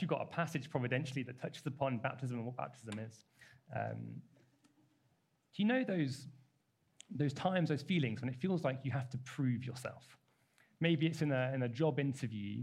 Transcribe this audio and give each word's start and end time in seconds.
You've 0.00 0.10
got 0.10 0.22
a 0.22 0.26
passage 0.26 0.70
providentially 0.70 1.22
that 1.24 1.40
touches 1.40 1.66
upon 1.66 1.98
baptism 1.98 2.38
and 2.38 2.46
what 2.46 2.56
baptism 2.56 2.98
is. 2.98 3.24
Um, 3.74 4.22
do 5.54 5.62
you 5.62 5.64
know 5.64 5.84
those, 5.84 6.26
those 7.10 7.32
times, 7.32 7.68
those 7.68 7.82
feelings 7.82 8.20
when 8.20 8.28
it 8.28 8.36
feels 8.36 8.64
like 8.64 8.80
you 8.84 8.90
have 8.90 9.10
to 9.10 9.18
prove 9.18 9.64
yourself? 9.64 10.16
Maybe 10.80 11.06
it's 11.06 11.22
in 11.22 11.32
a, 11.32 11.50
in 11.54 11.62
a 11.62 11.68
job 11.68 11.98
interview, 11.98 12.62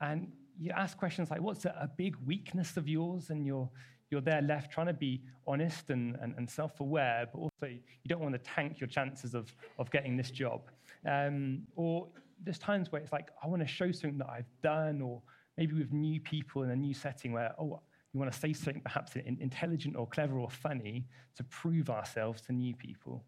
and 0.00 0.30
you 0.58 0.72
ask 0.72 0.98
questions 0.98 1.30
like, 1.30 1.40
What's 1.40 1.64
a, 1.64 1.74
a 1.80 1.88
big 1.88 2.16
weakness 2.26 2.76
of 2.76 2.88
yours? 2.88 3.30
And 3.30 3.46
you're, 3.46 3.70
you're 4.10 4.20
there 4.20 4.42
left 4.42 4.70
trying 4.70 4.86
to 4.86 4.92
be 4.92 5.22
honest 5.46 5.90
and, 5.90 6.16
and, 6.20 6.34
and 6.36 6.48
self 6.48 6.80
aware, 6.80 7.26
but 7.32 7.38
also 7.38 7.66
you 7.66 8.08
don't 8.08 8.20
want 8.20 8.34
to 8.34 8.38
tank 8.38 8.80
your 8.80 8.88
chances 8.88 9.34
of, 9.34 9.54
of 9.78 9.90
getting 9.90 10.16
this 10.16 10.30
job. 10.30 10.70
Um, 11.08 11.62
or 11.76 12.08
there's 12.44 12.58
times 12.58 12.92
where 12.92 13.00
it's 13.00 13.12
like, 13.12 13.30
I 13.42 13.46
want 13.46 13.62
to 13.62 13.68
show 13.68 13.90
something 13.92 14.18
that 14.18 14.28
I've 14.28 14.50
done, 14.62 15.00
or 15.00 15.22
maybe 15.56 15.74
with 15.74 15.92
new 15.92 16.20
people 16.20 16.62
in 16.62 16.70
a 16.70 16.76
new 16.76 16.94
setting 16.94 17.32
where, 17.32 17.54
oh, 17.58 17.80
you 18.12 18.20
want 18.20 18.32
to 18.32 18.38
say 18.38 18.52
something 18.52 18.82
perhaps 18.82 19.12
intelligent 19.16 19.96
or 19.96 20.06
clever 20.06 20.38
or 20.38 20.50
funny 20.50 21.06
to 21.36 21.44
prove 21.44 21.90
ourselves 21.90 22.40
to 22.42 22.52
new 22.52 22.74
people. 22.74 23.24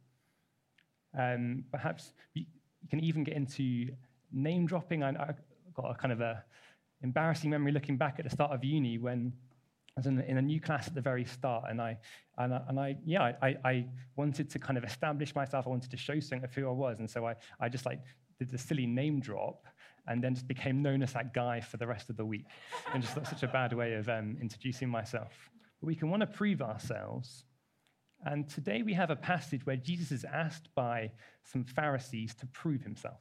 Um, 1.19 1.65
perhaps 1.71 2.13
you 2.35 2.47
can 2.89 3.01
even 3.01 3.25
get 3.25 3.35
into 3.35 3.89
name 4.33 4.67
dropping. 4.67 5.03
I, 5.03 5.11
I 5.11 5.35
got 5.75 5.91
a 5.91 5.95
kind 5.95 6.13
of 6.13 6.21
a 6.21 6.43
embarrassing 7.03 7.51
memory 7.51 7.73
looking 7.73 7.97
back 7.97 8.17
at 8.19 8.25
the 8.25 8.31
start 8.31 8.53
of 8.53 8.65
uni 8.65 8.99
when 8.99 9.33
I 9.97 10.01
was 10.01 10.07
in, 10.07 10.21
in 10.21 10.39
a 10.39 10.43
new 10.43 10.61
class 10.61 10.87
at 10.87 10.95
the 10.95 11.01
very 11.01 11.25
start, 11.25 11.65
and 11.69 11.83
I, 11.83 11.99
and 12.39 12.55
I, 12.55 12.63
and 12.69 12.79
I 12.81 12.97
yeah, 13.05 13.33
I, 13.43 13.57
I 13.65 13.87
wanted 14.17 14.49
to 14.51 14.59
kind 14.59 14.79
of 14.79 14.85
establish 14.85 15.35
myself. 15.35 15.67
I 15.67 15.71
wanted 15.71 15.91
to 15.91 15.97
show 15.97 16.21
something 16.21 16.45
of 16.45 16.55
who 16.55 16.69
I 16.69 16.73
was, 16.73 17.01
and 17.01 17.11
so 17.11 17.27
I, 17.27 17.35
I 17.59 17.69
just 17.69 17.85
like 17.85 18.01
did 18.39 18.51
the 18.51 18.59
silly 18.59 18.87
name 18.87 19.19
drop, 19.19 19.67
and 20.09 20.23
then 20.23 20.35
just 20.35 20.49
became 20.49 20.83
known 20.83 21.03
as 21.03 21.13
that 21.13 21.35
guy 21.35 21.61
for 21.61 21.77
the 21.77 21.87
rest 21.87 22.11
of 22.11 22.17
the 22.17 22.25
week, 22.25 22.47
and 22.93 23.03
just 23.03 23.15
such 23.15 23.43
a 23.43 23.49
bad 23.49 23.73
way 23.73 23.95
of 23.95 24.09
um, 24.09 24.37
introducing 24.41 24.89
myself. 24.89 25.33
But 25.81 25.87
we 25.87 25.95
can 25.95 26.11
want 26.11 26.23
to 26.23 26.27
prove 26.27 26.63
ourselves. 26.63 27.45
And 28.25 28.49
today 28.49 28.83
we 28.83 28.95
have 28.95 29.11
a 29.11 29.17
passage 29.17 29.65
where 29.65 29.77
Jesus 29.77 30.11
is 30.11 30.25
asked 30.25 30.75
by 30.75 31.13
some 31.45 31.63
Pharisees 31.63 32.35
to 32.37 32.47
prove 32.47 32.83
himself. 32.83 33.21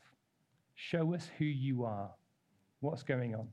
Show 0.73 1.13
us 1.13 1.29
who 1.37 1.45
you 1.45 1.83
are. 1.83 2.09
What's 2.79 3.03
going 3.03 3.35
on? 3.35 3.49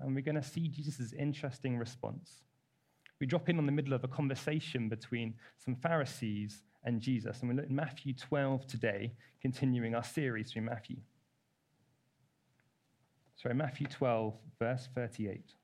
And 0.00 0.14
we're 0.14 0.22
going 0.22 0.36
to 0.36 0.42
see 0.42 0.68
Jesus' 0.68 1.12
interesting 1.12 1.78
response. 1.78 2.30
We 3.20 3.26
drop 3.26 3.48
in 3.48 3.58
on 3.58 3.66
the 3.66 3.72
middle 3.72 3.94
of 3.94 4.04
a 4.04 4.08
conversation 4.08 4.88
between 4.88 5.34
some 5.56 5.74
Pharisees 5.74 6.62
and 6.84 7.00
Jesus. 7.00 7.40
And 7.40 7.48
we 7.48 7.56
look 7.56 7.64
at 7.64 7.70
Matthew 7.70 8.14
12 8.14 8.66
today, 8.66 9.12
continuing 9.42 9.96
our 9.96 10.04
series 10.04 10.52
through 10.52 10.62
Matthew. 10.62 10.98
Sorry, 13.40 13.54
Matthew 13.54 13.86
12, 13.86 14.34
verse 14.58 14.88
38. 14.96 15.54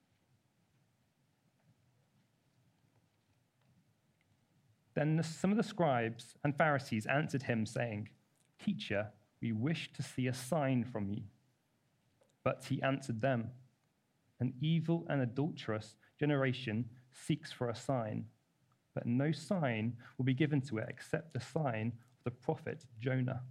Then 4.94 5.16
the, 5.16 5.24
some 5.24 5.50
of 5.50 5.56
the 5.56 5.64
scribes 5.64 6.36
and 6.44 6.56
Pharisees 6.56 7.04
answered 7.06 7.42
him, 7.42 7.66
saying, 7.66 8.10
Teacher, 8.64 9.08
we 9.42 9.50
wish 9.50 9.92
to 9.94 10.04
see 10.04 10.28
a 10.28 10.34
sign 10.34 10.84
from 10.84 11.08
you. 11.08 11.22
But 12.44 12.64
he 12.68 12.80
answered 12.80 13.20
them, 13.20 13.50
An 14.38 14.54
evil 14.60 15.04
and 15.10 15.20
adulterous 15.20 15.96
generation 16.20 16.84
seeks 17.12 17.50
for 17.50 17.68
a 17.68 17.74
sign, 17.74 18.26
but 18.94 19.04
no 19.04 19.32
sign 19.32 19.96
will 20.16 20.24
be 20.24 20.34
given 20.34 20.60
to 20.60 20.78
it 20.78 20.86
except 20.88 21.34
the 21.34 21.40
sign 21.40 21.92
of 22.18 22.24
the 22.24 22.30
prophet 22.30 22.84
Jonah. 23.00 23.42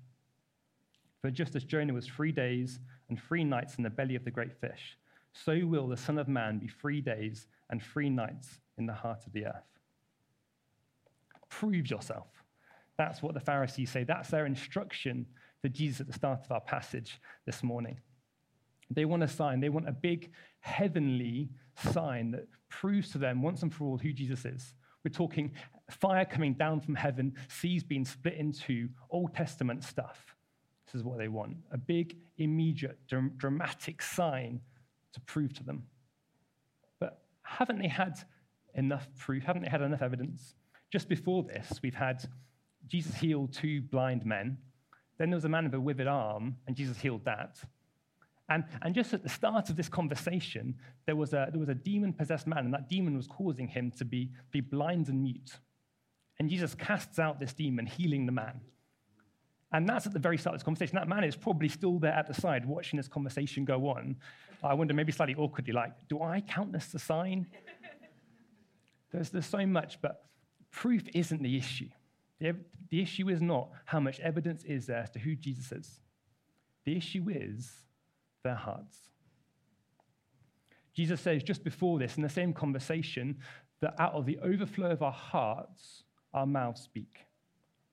For 1.21 1.29
just 1.29 1.55
as 1.55 1.65
Jonah 1.65 1.93
was 1.93 2.07
three 2.07 2.31
days 2.31 2.79
and 3.13 3.21
three 3.21 3.43
nights 3.43 3.75
in 3.75 3.83
the 3.83 3.91
belly 3.91 4.15
of 4.15 4.23
the 4.23 4.31
great 4.31 4.59
fish, 4.59 4.97
so 5.33 5.59
will 5.65 5.87
the 5.87 5.95
Son 5.95 6.17
of 6.17 6.27
Man 6.27 6.57
be 6.57 6.67
three 6.67 6.99
days 6.99 7.45
and 7.69 7.81
three 7.81 8.09
nights 8.09 8.59
in 8.79 8.87
the 8.87 8.93
heart 8.93 9.19
of 9.27 9.33
the 9.33 9.45
earth. 9.45 9.79
Prove 11.47 11.87
yourself. 11.91 12.27
That's 12.97 13.21
what 13.21 13.35
the 13.35 13.39
Pharisees 13.39 13.91
say. 13.91 14.03
That's 14.03 14.29
their 14.29 14.47
instruction 14.47 15.27
for 15.61 15.69
Jesus 15.69 16.01
at 16.01 16.07
the 16.07 16.13
start 16.13 16.41
of 16.43 16.51
our 16.51 16.61
passage 16.61 17.21
this 17.45 17.61
morning. 17.61 17.99
They 18.89 19.05
want 19.05 19.21
a 19.21 19.27
sign, 19.27 19.59
they 19.59 19.69
want 19.69 19.87
a 19.87 19.91
big 19.91 20.31
heavenly 20.59 21.51
sign 21.91 22.31
that 22.31 22.47
proves 22.69 23.11
to 23.11 23.19
them 23.19 23.43
once 23.43 23.61
and 23.61 23.71
for 23.71 23.85
all 23.85 23.97
who 23.99 24.11
Jesus 24.11 24.43
is. 24.43 24.73
We're 25.03 25.11
talking 25.11 25.51
fire 25.91 26.25
coming 26.25 26.55
down 26.55 26.81
from 26.81 26.95
heaven, 26.95 27.35
seas 27.47 27.83
being 27.83 28.05
split 28.05 28.35
into 28.35 28.89
Old 29.11 29.35
Testament 29.35 29.83
stuff. 29.83 30.35
This 30.93 30.99
is 30.99 31.03
what 31.03 31.17
they 31.17 31.27
want 31.27 31.57
a 31.71 31.77
big, 31.77 32.15
immediate, 32.37 32.99
dramatic 33.37 34.01
sign 34.01 34.61
to 35.13 35.19
prove 35.21 35.53
to 35.55 35.63
them. 35.63 35.83
But 36.99 37.21
haven't 37.41 37.79
they 37.79 37.87
had 37.87 38.19
enough 38.75 39.07
proof? 39.17 39.43
Haven't 39.43 39.63
they 39.63 39.69
had 39.69 39.81
enough 39.81 40.01
evidence? 40.01 40.55
Just 40.91 41.09
before 41.09 41.43
this, 41.43 41.79
we've 41.81 41.95
had 41.95 42.23
Jesus 42.87 43.15
heal 43.15 43.47
two 43.51 43.81
blind 43.81 44.25
men 44.25 44.57
then 45.17 45.29
there 45.29 45.37
was 45.37 45.45
a 45.45 45.49
man 45.49 45.65
with 45.65 45.73
a 45.73 45.79
withered 45.79 46.07
arm, 46.07 46.57
and 46.67 46.75
Jesus 46.75 46.99
healed 46.99 47.25
that. 47.25 47.57
And, 48.49 48.65
and 48.81 48.93
just 48.93 49.13
at 49.13 49.23
the 49.23 49.29
start 49.29 49.69
of 49.69 49.75
this 49.75 49.87
conversation, 49.87 50.75
there 51.05 51.15
was 51.15 51.33
a, 51.33 51.47
there 51.51 51.59
was 51.59 51.69
a 51.69 51.75
demon 51.75 52.13
possessed 52.13 52.47
man, 52.47 52.65
and 52.65 52.73
that 52.73 52.89
demon 52.89 53.15
was 53.15 53.27
causing 53.27 53.67
him 53.67 53.91
to 53.97 54.05
be, 54.05 54.31
be 54.51 54.59
blind 54.59 55.07
and 55.07 55.21
mute. 55.21 55.59
And 56.39 56.49
Jesus 56.49 56.75
casts 56.75 57.19
out 57.19 57.39
this 57.39 57.53
demon, 57.53 57.85
healing 57.85 58.25
the 58.25 58.31
man. 58.31 58.61
And 59.73 59.89
that's 59.89 60.05
at 60.05 60.13
the 60.13 60.19
very 60.19 60.37
start 60.37 60.53
of 60.53 60.59
this 60.59 60.63
conversation. 60.63 60.95
That 60.95 61.07
man 61.07 61.23
is 61.23 61.35
probably 61.35 61.67
still 61.67 61.97
there 61.97 62.13
at 62.13 62.27
the 62.27 62.33
side 62.33 62.65
watching 62.65 62.97
this 62.97 63.07
conversation 63.07 63.65
go 63.65 63.89
on. 63.89 64.15
I 64.63 64.75
wonder, 64.75 64.93
maybe 64.93 65.11
slightly 65.11 65.35
awkwardly, 65.35 65.73
like, 65.73 65.91
do 66.07 66.21
I 66.21 66.41
count 66.41 66.71
this 66.71 66.85
as 66.89 66.95
a 66.95 66.99
sign? 66.99 67.47
there's, 69.11 69.31
there's 69.31 69.47
so 69.47 69.65
much, 69.65 69.99
but 69.99 70.25
proof 70.71 71.03
isn't 71.13 71.41
the 71.41 71.57
issue. 71.57 71.89
The, 72.39 72.55
the 72.89 73.01
issue 73.01 73.29
is 73.29 73.41
not 73.41 73.71
how 73.85 73.99
much 73.99 74.19
evidence 74.19 74.63
is 74.63 74.85
there 74.85 74.99
as 74.99 75.09
to 75.11 75.19
who 75.19 75.35
Jesus 75.35 75.71
is. 75.71 75.99
The 76.85 76.95
issue 76.95 77.25
is 77.29 77.71
their 78.43 78.55
hearts. 78.55 78.97
Jesus 80.93 81.19
says 81.19 81.41
just 81.43 81.63
before 81.63 81.97
this, 81.97 82.15
in 82.17 82.23
the 82.23 82.29
same 82.29 82.53
conversation, 82.53 83.39
that 83.81 83.95
out 83.99 84.13
of 84.13 84.25
the 84.25 84.37
overflow 84.39 84.91
of 84.91 85.01
our 85.01 85.11
hearts, 85.11 86.03
our 86.33 86.45
mouths 86.45 86.81
speak. 86.81 87.25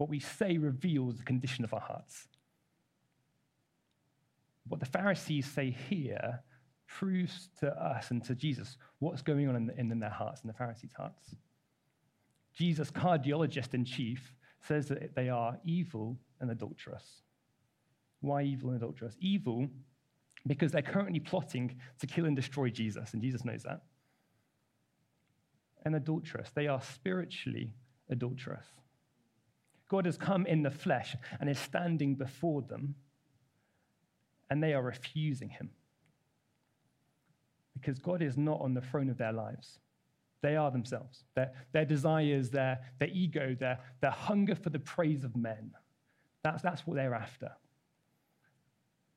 What 0.01 0.09
we 0.09 0.19
say 0.19 0.57
reveals 0.57 1.19
the 1.19 1.25
condition 1.25 1.63
of 1.63 1.75
our 1.75 1.81
hearts. 1.81 2.27
What 4.67 4.81
the 4.81 4.87
Pharisees 4.87 5.45
say 5.45 5.77
here 5.91 6.41
proves 6.87 7.51
to 7.61 7.69
us 7.69 8.11
and 8.11 8.25
to 8.25 8.35
Jesus 8.35 8.79
what's 9.01 9.21
going 9.21 9.47
on 9.47 9.57
in, 9.57 9.93
in 9.93 10.01
their 10.01 10.09
hearts, 10.09 10.41
in 10.41 10.49
the 10.49 10.55
Pharisees' 10.55 10.95
hearts. 10.97 11.37
Jesus, 12.55 12.91
cardiologist 12.91 13.75
in 13.75 13.85
chief, 13.85 14.33
says 14.63 14.89
that 14.89 15.15
they 15.15 15.29
are 15.29 15.59
evil 15.67 16.17
and 16.41 16.51
adulterous. 16.51 17.21
Why 18.23 18.45
evil 18.45 18.71
and 18.71 18.79
adulterous? 18.79 19.17
Evil 19.21 19.69
because 20.47 20.73
they're 20.73 20.81
currently 20.81 21.21
plotting 21.21 21.77
to 21.99 22.07
kill 22.07 22.25
and 22.25 22.35
destroy 22.35 22.71
Jesus, 22.71 23.13
and 23.13 23.21
Jesus 23.21 23.45
knows 23.45 23.65
that. 23.65 23.83
And 25.85 25.95
adulterous, 25.95 26.49
they 26.55 26.69
are 26.69 26.81
spiritually 26.81 27.75
adulterous. 28.09 28.65
God 29.91 30.07
has 30.07 30.17
come 30.17 30.47
in 30.47 30.63
the 30.63 30.71
flesh 30.71 31.17
and 31.41 31.51
is 31.51 31.59
standing 31.59 32.15
before 32.15 32.63
them, 32.63 32.95
and 34.49 34.63
they 34.63 34.73
are 34.73 34.83
refusing 34.83 35.49
him. 35.49 35.71
Because 37.75 37.99
God 37.99 38.23
is 38.23 38.39
not 38.39 38.61
on 38.61 38.73
the 38.73 38.81
throne 38.81 39.11
of 39.11 39.19
their 39.19 39.33
lives. 39.33 39.81
They 40.43 40.57
are 40.57 40.71
themselves, 40.71 41.25
their, 41.35 41.51
their 41.73 41.85
desires, 41.85 42.51
their, 42.51 42.79
their 42.99 43.09
ego, 43.09 43.57
their, 43.59 43.81
their 44.01 44.13
hunger 44.13 44.55
for 44.55 44.71
the 44.71 44.79
praise 44.79 45.25
of 45.25 45.37
men. 45.37 45.73
That's, 46.45 46.63
that's 46.63 46.87
what 46.87 46.97
they're 46.97 47.15
after. 47.15 47.51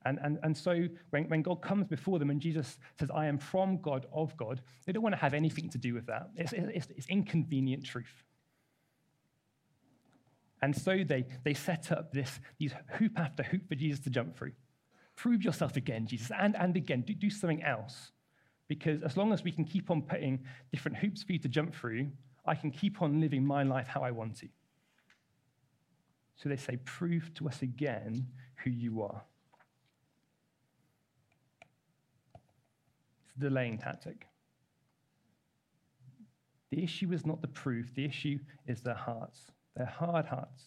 And, 0.06 0.20
and, 0.22 0.40
and 0.44 0.58
so 0.58 0.88
when, 1.12 1.30
when 1.30 1.44
God 1.44 1.62
comes 1.62 1.88
before 1.88 2.20
them 2.20 2.30
and 2.30 2.42
Jesus 2.42 2.78
says, 3.00 3.10
I 3.14 3.28
am 3.28 3.38
from 3.38 3.78
God, 3.78 4.08
of 4.12 4.36
God, 4.36 4.62
they 4.86 4.92
don't 4.92 5.04
want 5.04 5.14
to 5.14 5.22
have 5.22 5.34
anything 5.34 5.70
to 5.70 5.78
do 5.78 5.94
with 5.94 6.08
that. 6.08 6.30
It's, 6.36 6.52
it's, 6.52 6.88
it's 6.98 7.08
inconvenient 7.08 7.86
truth. 7.86 8.24
And 10.64 10.74
so 10.74 11.04
they, 11.04 11.26
they 11.44 11.54
set 11.54 11.92
up 11.92 12.14
this, 12.14 12.40
these 12.58 12.74
hoop 12.98 13.20
after 13.20 13.44
hoop 13.44 13.68
for 13.68 13.76
Jesus 13.76 14.00
to 14.06 14.10
jump 14.10 14.38
through. 14.38 14.54
Prove 15.18 15.44
yourself 15.44 15.76
again, 15.76 16.08
Jesus, 16.08 16.32
and, 16.40 16.56
and 16.56 16.78
again. 16.78 17.02
Do, 17.02 17.14
do 17.14 17.30
something 17.30 17.62
else. 17.64 18.14
Because 18.70 19.04
as 19.04 19.18
long 19.18 19.34
as 19.34 19.44
we 19.44 19.52
can 19.52 19.66
keep 19.66 19.92
on 19.92 20.02
putting 20.04 20.40
different 20.72 20.96
hoops 20.96 21.22
for 21.22 21.34
you 21.34 21.40
to 21.40 21.50
jump 21.50 21.76
through, 21.76 22.08
I 22.46 22.56
can 22.56 22.72
keep 22.72 23.02
on 23.02 23.20
living 23.20 23.46
my 23.46 23.64
life 23.64 23.88
how 23.88 24.04
I 24.04 24.12
want 24.12 24.38
to. 24.38 24.48
So 26.38 26.48
they 26.48 26.56
say, 26.56 26.78
Prove 26.86 27.34
to 27.34 27.50
us 27.50 27.62
again 27.62 28.26
who 28.64 28.70
you 28.70 29.02
are. 29.02 29.22
It's 33.26 33.36
a 33.36 33.40
delaying 33.42 33.80
tactic. 33.80 34.28
The 36.72 36.82
issue 36.82 37.12
is 37.12 37.26
not 37.26 37.42
the 37.42 37.50
proof, 37.50 37.94
the 37.96 38.06
issue 38.06 38.40
is 38.66 38.82
their 38.82 38.96
hearts. 38.96 39.52
Their 39.76 39.86
hard 39.86 40.26
hearts, 40.26 40.64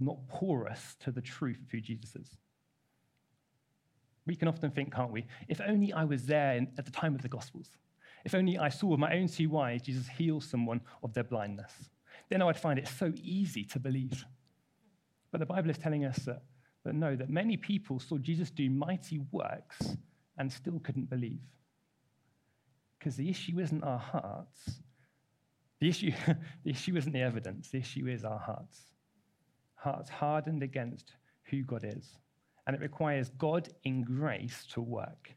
not 0.00 0.26
porous 0.28 0.96
to 1.00 1.10
the 1.10 1.20
truth 1.20 1.60
of 1.62 1.70
who 1.70 1.80
Jesus 1.80 2.16
is. 2.16 2.36
We 4.26 4.36
can 4.36 4.48
often 4.48 4.70
think, 4.70 4.94
can't 4.94 5.12
we? 5.12 5.26
If 5.48 5.60
only 5.60 5.92
I 5.92 6.04
was 6.04 6.26
there 6.26 6.60
at 6.78 6.84
the 6.84 6.90
time 6.90 7.14
of 7.14 7.22
the 7.22 7.28
Gospels. 7.28 7.70
If 8.24 8.34
only 8.34 8.56
I 8.58 8.68
saw 8.68 8.88
with 8.88 9.00
my 9.00 9.14
own 9.14 9.26
two 9.26 9.56
eyes 9.58 9.82
Jesus 9.82 10.06
heal 10.06 10.40
someone 10.40 10.80
of 11.02 11.12
their 11.12 11.24
blindness. 11.24 11.72
Then 12.28 12.40
I 12.40 12.44
would 12.44 12.56
find 12.56 12.78
it 12.78 12.88
so 12.88 13.12
easy 13.16 13.64
to 13.64 13.80
believe. 13.80 14.24
But 15.32 15.38
the 15.38 15.46
Bible 15.46 15.70
is 15.70 15.78
telling 15.78 16.04
us 16.04 16.16
that, 16.20 16.42
that 16.84 16.94
no, 16.94 17.16
that 17.16 17.30
many 17.30 17.56
people 17.56 17.98
saw 17.98 18.18
Jesus 18.18 18.50
do 18.50 18.70
mighty 18.70 19.20
works 19.32 19.96
and 20.38 20.52
still 20.52 20.78
couldn't 20.80 21.10
believe. 21.10 21.40
Because 22.98 23.16
the 23.16 23.28
issue 23.28 23.58
isn't 23.58 23.82
our 23.82 23.98
hearts. 23.98 24.82
The 25.82 25.88
issue, 25.88 26.12
the 26.64 26.70
issue 26.70 26.96
isn't 26.96 27.10
the 27.10 27.22
evidence. 27.22 27.70
The 27.70 27.78
issue 27.78 28.06
is 28.06 28.24
our 28.24 28.38
hearts. 28.38 28.82
Hearts 29.74 30.08
hardened 30.08 30.62
against 30.62 31.14
who 31.50 31.64
God 31.64 31.82
is. 31.82 32.20
And 32.68 32.76
it 32.76 32.80
requires 32.80 33.30
God 33.30 33.68
in 33.82 34.04
grace 34.04 34.64
to 34.74 34.80
work. 34.80 35.34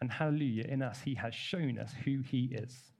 And 0.00 0.12
hallelujah, 0.12 0.66
in 0.68 0.82
us, 0.82 1.00
He 1.04 1.16
has 1.16 1.34
shown 1.34 1.80
us 1.80 1.92
who 2.04 2.20
He 2.20 2.44
is. 2.52 2.92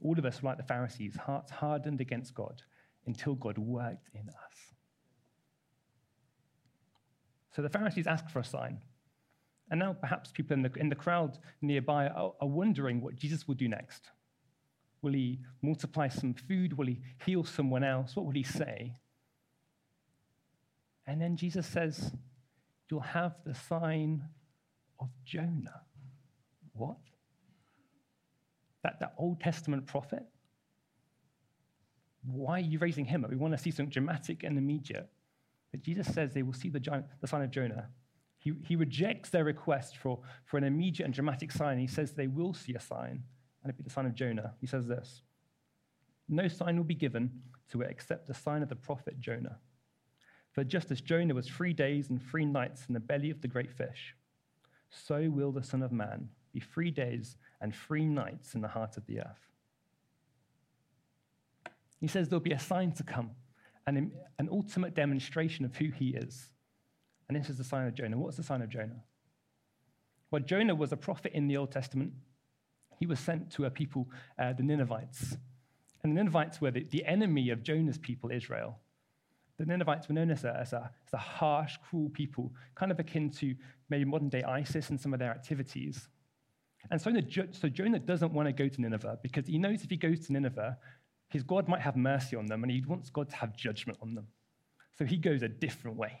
All 0.00 0.16
of 0.16 0.24
us, 0.24 0.40
like 0.44 0.56
the 0.56 0.62
Pharisees, 0.62 1.16
hearts 1.16 1.50
hardened 1.50 2.00
against 2.00 2.32
God 2.32 2.62
until 3.06 3.34
God 3.34 3.58
worked 3.58 4.08
in 4.14 4.28
us. 4.28 4.74
So 7.56 7.62
the 7.62 7.70
Pharisees 7.70 8.06
ask 8.06 8.30
for 8.30 8.38
a 8.38 8.44
sign. 8.44 8.78
And 9.72 9.80
now 9.80 9.94
perhaps 9.94 10.30
people 10.30 10.54
in 10.54 10.62
the, 10.62 10.70
in 10.76 10.90
the 10.90 10.94
crowd 10.94 11.38
nearby 11.60 12.06
are, 12.06 12.34
are 12.40 12.46
wondering 12.46 13.00
what 13.00 13.16
Jesus 13.16 13.48
will 13.48 13.56
do 13.56 13.66
next. 13.66 14.10
Will 15.06 15.12
he 15.12 15.38
multiply 15.62 16.08
some 16.08 16.34
food? 16.34 16.76
Will 16.76 16.88
he 16.88 17.00
heal 17.24 17.44
someone 17.44 17.84
else? 17.84 18.16
What 18.16 18.26
will 18.26 18.32
he 18.32 18.42
say? 18.42 18.96
And 21.06 21.20
then 21.20 21.36
Jesus 21.36 21.64
says, 21.64 22.10
You'll 22.90 23.02
have 23.02 23.36
the 23.46 23.54
sign 23.54 24.24
of 24.98 25.08
Jonah. 25.24 25.82
What? 26.72 26.96
That, 28.82 28.98
that 28.98 29.14
Old 29.16 29.40
Testament 29.40 29.86
prophet? 29.86 30.24
Why 32.24 32.54
are 32.54 32.58
you 32.58 32.80
raising 32.80 33.04
him 33.04 33.24
up? 33.24 33.30
We 33.30 33.36
want 33.36 33.56
to 33.56 33.58
see 33.58 33.70
something 33.70 33.92
dramatic 33.92 34.42
and 34.42 34.58
immediate. 34.58 35.08
But 35.70 35.82
Jesus 35.82 36.12
says 36.12 36.34
they 36.34 36.42
will 36.42 36.52
see 36.52 36.68
the, 36.68 37.04
the 37.20 37.28
sign 37.28 37.42
of 37.42 37.52
Jonah. 37.52 37.90
He, 38.38 38.54
he 38.64 38.74
rejects 38.74 39.30
their 39.30 39.44
request 39.44 39.98
for, 39.98 40.18
for 40.46 40.58
an 40.58 40.64
immediate 40.64 41.04
and 41.04 41.14
dramatic 41.14 41.52
sign. 41.52 41.78
He 41.78 41.86
says 41.86 42.10
they 42.10 42.26
will 42.26 42.54
see 42.54 42.74
a 42.74 42.80
sign, 42.80 43.22
and 43.66 43.74
it 43.74 43.76
be 43.76 43.82
the 43.82 43.90
sign 43.90 44.06
of 44.06 44.14
Jonah. 44.14 44.54
He 44.60 44.66
says 44.68 44.86
this 44.86 45.22
No 46.28 46.46
sign 46.46 46.76
will 46.76 46.84
be 46.84 46.94
given 46.94 47.42
to 47.72 47.82
it 47.82 47.90
except 47.90 48.28
the 48.28 48.34
sign 48.34 48.62
of 48.62 48.68
the 48.68 48.76
prophet 48.76 49.18
Jonah. 49.18 49.58
For 50.52 50.62
just 50.62 50.92
as 50.92 51.00
Jonah 51.00 51.34
was 51.34 51.48
three 51.48 51.72
days 51.72 52.08
and 52.08 52.22
three 52.22 52.44
nights 52.44 52.84
in 52.86 52.94
the 52.94 53.00
belly 53.00 53.28
of 53.28 53.40
the 53.40 53.48
great 53.48 53.72
fish, 53.72 54.14
so 54.88 55.28
will 55.28 55.50
the 55.50 55.64
Son 55.64 55.82
of 55.82 55.90
Man 55.90 56.28
be 56.52 56.60
three 56.60 56.92
days 56.92 57.36
and 57.60 57.74
three 57.74 58.06
nights 58.06 58.54
in 58.54 58.60
the 58.60 58.68
heart 58.68 58.96
of 58.96 59.04
the 59.06 59.18
earth. 59.18 59.50
He 62.00 62.06
says 62.06 62.28
there'll 62.28 62.40
be 62.40 62.52
a 62.52 62.58
sign 62.58 62.92
to 62.92 63.02
come, 63.02 63.32
an, 63.88 64.12
an 64.38 64.48
ultimate 64.52 64.94
demonstration 64.94 65.64
of 65.64 65.74
who 65.74 65.90
he 65.90 66.10
is. 66.10 66.52
And 67.28 67.36
this 67.36 67.50
is 67.50 67.58
the 67.58 67.64
sign 67.64 67.88
of 67.88 67.94
Jonah. 67.94 68.16
What's 68.16 68.36
the 68.36 68.44
sign 68.44 68.62
of 68.62 68.68
Jonah? 68.68 69.02
Well, 70.30 70.42
Jonah 70.42 70.76
was 70.76 70.92
a 70.92 70.96
prophet 70.96 71.32
in 71.34 71.48
the 71.48 71.56
Old 71.56 71.72
Testament. 71.72 72.12
He 72.98 73.06
was 73.06 73.20
sent 73.20 73.50
to 73.52 73.64
a 73.64 73.70
people, 73.70 74.08
uh, 74.38 74.52
the 74.52 74.62
Ninevites. 74.62 75.36
And 76.02 76.16
the 76.16 76.22
Ninevites 76.22 76.60
were 76.60 76.70
the, 76.70 76.84
the 76.84 77.04
enemy 77.04 77.50
of 77.50 77.62
Jonah's 77.62 77.98
people, 77.98 78.30
Israel. 78.30 78.78
The 79.58 79.66
Ninevites 79.66 80.08
were 80.08 80.14
known 80.14 80.30
as 80.30 80.44
a, 80.44 80.56
as, 80.56 80.72
a, 80.72 80.90
as 81.06 81.12
a 81.14 81.18
harsh, 81.18 81.76
cruel 81.88 82.10
people, 82.10 82.52
kind 82.74 82.92
of 82.92 83.00
akin 83.00 83.30
to 83.32 83.54
maybe 83.88 84.04
modern 84.04 84.28
day 84.28 84.42
ISIS 84.42 84.90
and 84.90 85.00
some 85.00 85.12
of 85.12 85.18
their 85.18 85.30
activities. 85.30 86.08
And 86.90 87.00
so, 87.00 87.12
so 87.52 87.68
Jonah 87.68 87.98
doesn't 87.98 88.32
want 88.32 88.46
to 88.46 88.52
go 88.52 88.68
to 88.68 88.80
Nineveh 88.80 89.18
because 89.22 89.46
he 89.46 89.58
knows 89.58 89.82
if 89.82 89.90
he 89.90 89.96
goes 89.96 90.26
to 90.26 90.32
Nineveh, 90.32 90.76
his 91.28 91.42
God 91.42 91.68
might 91.68 91.80
have 91.80 91.96
mercy 91.96 92.36
on 92.36 92.46
them 92.46 92.62
and 92.62 92.70
he 92.70 92.82
wants 92.86 93.10
God 93.10 93.28
to 93.30 93.36
have 93.36 93.56
judgment 93.56 93.98
on 94.02 94.14
them. 94.14 94.26
So 94.98 95.04
he 95.04 95.16
goes 95.16 95.42
a 95.42 95.48
different 95.48 95.96
way. 95.96 96.20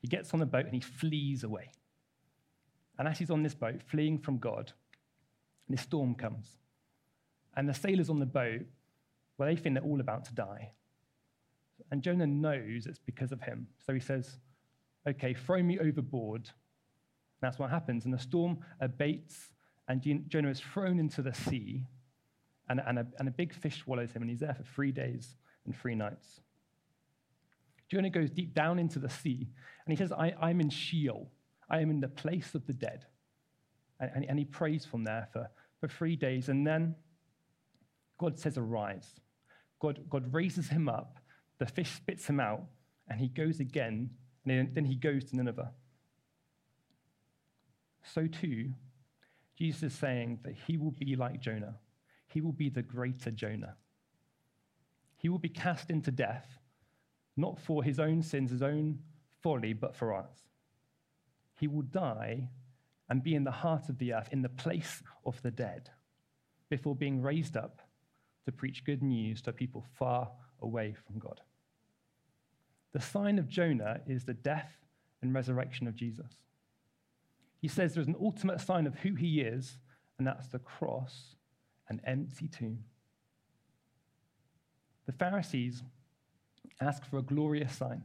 He 0.00 0.08
gets 0.08 0.32
on 0.32 0.42
a 0.42 0.46
boat 0.46 0.64
and 0.64 0.74
he 0.74 0.80
flees 0.80 1.44
away. 1.44 1.70
And 2.98 3.08
as 3.08 3.18
he's 3.18 3.30
on 3.30 3.42
this 3.42 3.54
boat, 3.54 3.82
fleeing 3.86 4.18
from 4.18 4.38
God, 4.38 4.72
this 5.68 5.82
storm 5.82 6.14
comes. 6.14 6.58
And 7.56 7.68
the 7.68 7.74
sailors 7.74 8.10
on 8.10 8.18
the 8.18 8.26
boat, 8.26 8.62
well, 9.38 9.48
they 9.48 9.56
think 9.56 9.74
they're 9.74 9.84
all 9.84 10.00
about 10.00 10.24
to 10.26 10.34
die. 10.34 10.72
And 11.90 12.02
Jonah 12.02 12.26
knows 12.26 12.86
it's 12.86 12.98
because 12.98 13.32
of 13.32 13.40
him. 13.40 13.66
So 13.86 13.94
he 13.94 14.00
says, 14.00 14.38
Okay, 15.06 15.34
throw 15.34 15.62
me 15.62 15.78
overboard. 15.78 16.42
And 16.42 17.42
That's 17.42 17.58
what 17.58 17.70
happens. 17.70 18.04
And 18.04 18.14
the 18.14 18.18
storm 18.18 18.58
abates, 18.80 19.52
and 19.88 20.02
Jonah 20.28 20.48
is 20.48 20.60
thrown 20.60 20.98
into 20.98 21.20
the 21.20 21.34
sea, 21.34 21.84
and, 22.68 22.80
and, 22.86 22.98
a, 22.98 23.06
and 23.18 23.28
a 23.28 23.30
big 23.30 23.54
fish 23.54 23.82
swallows 23.82 24.12
him, 24.12 24.22
and 24.22 24.30
he's 24.30 24.40
there 24.40 24.54
for 24.54 24.62
three 24.62 24.92
days 24.92 25.36
and 25.66 25.76
three 25.76 25.94
nights. 25.94 26.40
Jonah 27.90 28.08
goes 28.08 28.30
deep 28.30 28.54
down 28.54 28.78
into 28.78 28.98
the 28.98 29.10
sea, 29.10 29.46
and 29.84 29.92
he 29.92 29.96
says, 29.96 30.10
I, 30.10 30.34
I'm 30.40 30.60
in 30.60 30.70
Sheol. 30.70 31.30
I 31.68 31.80
am 31.80 31.90
in 31.90 32.00
the 32.00 32.08
place 32.08 32.54
of 32.54 32.66
the 32.66 32.72
dead. 32.72 33.04
And, 34.14 34.24
and, 34.28 34.38
he 34.38 34.44
prays 34.44 34.84
from 34.84 35.04
there 35.04 35.28
for, 35.32 35.48
for 35.80 35.88
three 35.88 36.16
days, 36.16 36.48
and 36.48 36.66
then 36.66 36.94
God 38.18 38.38
says, 38.38 38.58
Arise. 38.58 39.20
God, 39.80 40.00
God 40.08 40.32
raises 40.32 40.68
him 40.68 40.88
up, 40.88 41.18
the 41.58 41.66
fish 41.66 41.90
spits 41.90 42.26
him 42.26 42.40
out, 42.40 42.64
and 43.08 43.20
he 43.20 43.28
goes 43.28 43.60
again, 43.60 44.10
and 44.46 44.74
then 44.74 44.84
he 44.84 44.94
goes 44.94 45.24
to 45.26 45.36
Nineveh. 45.36 45.72
So 48.02 48.26
too, 48.26 48.72
Jesus 49.56 49.82
is 49.82 49.94
saying 49.94 50.40
that 50.44 50.54
he 50.66 50.76
will 50.76 50.90
be 50.92 51.16
like 51.16 51.40
Jonah. 51.40 51.76
He 52.28 52.40
will 52.40 52.52
be 52.52 52.68
the 52.68 52.82
greater 52.82 53.30
Jonah. 53.30 53.76
He 55.16 55.28
will 55.28 55.38
be 55.38 55.48
cast 55.48 55.90
into 55.90 56.10
death, 56.10 56.58
not 57.36 57.58
for 57.58 57.82
his 57.82 57.98
own 57.98 58.22
sins, 58.22 58.50
his 58.50 58.62
own 58.62 58.98
folly, 59.42 59.72
but 59.72 59.94
for 59.94 60.12
ours. 60.12 60.48
He 61.58 61.68
will 61.68 61.82
die 61.82 62.48
and 63.08 63.22
be 63.22 63.34
in 63.34 63.44
the 63.44 63.50
heart 63.50 63.88
of 63.88 63.98
the 63.98 64.14
earth, 64.14 64.28
in 64.32 64.42
the 64.42 64.48
place 64.48 65.02
of 65.26 65.40
the 65.42 65.50
dead, 65.50 65.90
before 66.70 66.96
being 66.96 67.20
raised 67.20 67.56
up 67.56 67.82
to 68.44 68.52
preach 68.52 68.84
good 68.84 69.02
news 69.02 69.42
to 69.42 69.52
people 69.52 69.84
far 69.98 70.30
away 70.60 70.94
from 71.06 71.18
God. 71.18 71.40
The 72.92 73.00
sign 73.00 73.38
of 73.38 73.48
Jonah 73.48 74.00
is 74.06 74.24
the 74.24 74.34
death 74.34 74.72
and 75.20 75.34
resurrection 75.34 75.86
of 75.86 75.96
Jesus. 75.96 76.38
He 77.60 77.68
says 77.68 77.94
there's 77.94 78.06
an 78.06 78.16
ultimate 78.20 78.60
sign 78.60 78.86
of 78.86 78.94
who 78.96 79.14
he 79.14 79.40
is, 79.40 79.78
and 80.18 80.26
that's 80.26 80.48
the 80.48 80.58
cross, 80.58 81.34
an 81.88 82.00
empty 82.06 82.46
tomb. 82.46 82.84
The 85.06 85.12
Pharisees 85.12 85.82
ask 86.80 87.04
for 87.04 87.18
a 87.18 87.22
glorious 87.22 87.76
sign. 87.76 88.04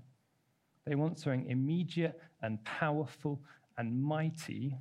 They 0.85 0.95
want 0.95 1.19
something 1.19 1.45
immediate 1.49 2.19
and 2.41 2.63
powerful 2.63 3.41
and 3.77 4.01
mighty, 4.01 4.75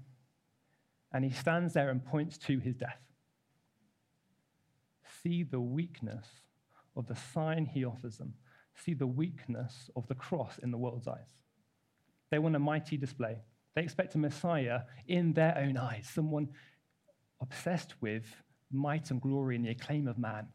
and 1.12 1.24
he 1.24 1.30
stands 1.30 1.74
there 1.74 1.90
and 1.90 2.04
points 2.04 2.38
to 2.38 2.58
his 2.58 2.76
death. 2.76 3.00
See 5.22 5.42
the 5.42 5.60
weakness 5.60 6.26
of 6.96 7.06
the 7.06 7.16
sign 7.16 7.66
he 7.66 7.84
offers 7.84 8.18
them 8.18 8.34
see 8.84 8.94
the 8.94 9.06
weakness 9.06 9.90
of 9.96 10.06
the 10.06 10.14
cross 10.14 10.58
in 10.58 10.70
the 10.70 10.78
world's 10.78 11.08
eyes. 11.08 11.34
They 12.30 12.38
want 12.38 12.56
a 12.56 12.60
mighty 12.60 12.96
display. 12.96 13.38
They 13.74 13.82
expect 13.82 14.14
a 14.14 14.18
Messiah 14.18 14.82
in 15.06 15.32
their 15.32 15.56
own 15.56 15.76
eyes, 15.76 16.08
someone 16.12 16.48
obsessed 17.40 18.00
with 18.00 18.24
might 18.70 19.10
and 19.10 19.20
glory 19.20 19.56
and 19.56 19.64
the 19.64 19.70
acclaim 19.70 20.08
of 20.08 20.18
man. 20.18 20.48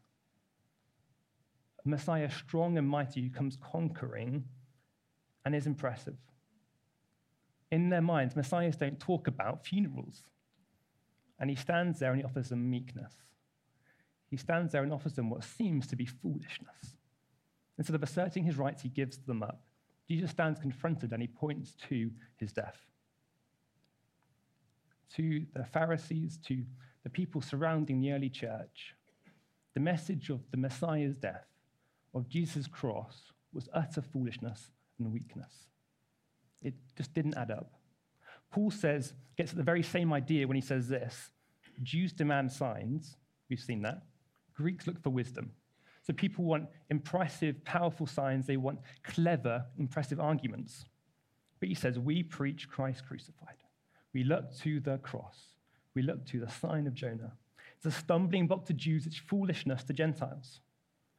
A 1.84 1.88
Messiah 1.88 2.30
strong 2.30 2.78
and 2.78 2.88
mighty 2.88 3.22
who 3.22 3.30
comes 3.30 3.56
conquering 3.56 4.44
and 5.44 5.54
is 5.54 5.66
impressive. 5.66 6.16
In 7.70 7.88
their 7.88 8.02
minds, 8.02 8.36
Messiahs 8.36 8.76
don't 8.76 9.00
talk 9.00 9.26
about 9.26 9.66
funerals. 9.66 10.22
And 11.38 11.50
he 11.50 11.56
stands 11.56 11.98
there 11.98 12.12
and 12.12 12.20
he 12.20 12.24
offers 12.24 12.48
them 12.48 12.70
meekness. 12.70 13.12
He 14.30 14.36
stands 14.36 14.72
there 14.72 14.82
and 14.82 14.92
offers 14.92 15.14
them 15.14 15.30
what 15.30 15.44
seems 15.44 15.86
to 15.88 15.96
be 15.96 16.06
foolishness. 16.06 16.96
Instead 17.78 17.96
of 17.96 18.02
asserting 18.02 18.44
his 18.44 18.56
rights, 18.56 18.82
he 18.82 18.88
gives 18.88 19.18
them 19.18 19.42
up. 19.42 19.62
Jesus 20.08 20.30
stands 20.30 20.60
confronted 20.60 21.12
and 21.12 21.22
he 21.22 21.28
points 21.28 21.74
to 21.88 22.10
his 22.36 22.52
death. 22.52 22.78
To 25.16 25.44
the 25.54 25.64
Pharisees, 25.64 26.38
to 26.46 26.64
the 27.02 27.10
people 27.10 27.40
surrounding 27.40 28.00
the 28.00 28.12
early 28.12 28.28
church, 28.28 28.94
the 29.74 29.80
message 29.80 30.30
of 30.30 30.40
the 30.50 30.56
Messiah's 30.56 31.16
death, 31.16 31.46
of 32.14 32.28
Jesus' 32.28 32.66
cross, 32.66 33.32
was 33.52 33.68
utter 33.72 34.02
foolishness 34.02 34.70
and 34.98 35.12
weakness. 35.12 35.66
It 36.62 36.74
just 36.96 37.12
didn't 37.12 37.36
add 37.36 37.50
up. 37.50 37.72
Paul 38.54 38.70
says, 38.70 39.14
gets 39.36 39.50
at 39.50 39.56
the 39.56 39.64
very 39.64 39.82
same 39.82 40.12
idea 40.12 40.46
when 40.46 40.54
he 40.54 40.60
says 40.60 40.86
this 40.86 41.32
Jews 41.82 42.12
demand 42.12 42.52
signs, 42.52 43.16
we've 43.50 43.58
seen 43.58 43.82
that. 43.82 44.02
Greeks 44.54 44.86
look 44.86 45.02
for 45.02 45.10
wisdom. 45.10 45.50
So 46.04 46.12
people 46.12 46.44
want 46.44 46.68
impressive, 46.88 47.64
powerful 47.64 48.06
signs. 48.06 48.46
They 48.46 48.56
want 48.56 48.78
clever, 49.02 49.64
impressive 49.76 50.20
arguments. 50.20 50.84
But 51.58 51.68
he 51.68 51.74
says, 51.74 51.98
We 51.98 52.22
preach 52.22 52.68
Christ 52.68 53.04
crucified. 53.08 53.56
We 54.12 54.22
look 54.22 54.56
to 54.58 54.78
the 54.78 54.98
cross. 54.98 55.54
We 55.96 56.02
look 56.02 56.24
to 56.26 56.38
the 56.38 56.48
sign 56.48 56.86
of 56.86 56.94
Jonah. 56.94 57.32
It's 57.76 57.86
a 57.86 57.90
stumbling 57.90 58.46
block 58.46 58.66
to 58.66 58.72
Jews, 58.72 59.04
it's 59.04 59.16
foolishness 59.16 59.82
to 59.82 59.92
Gentiles. 59.92 60.60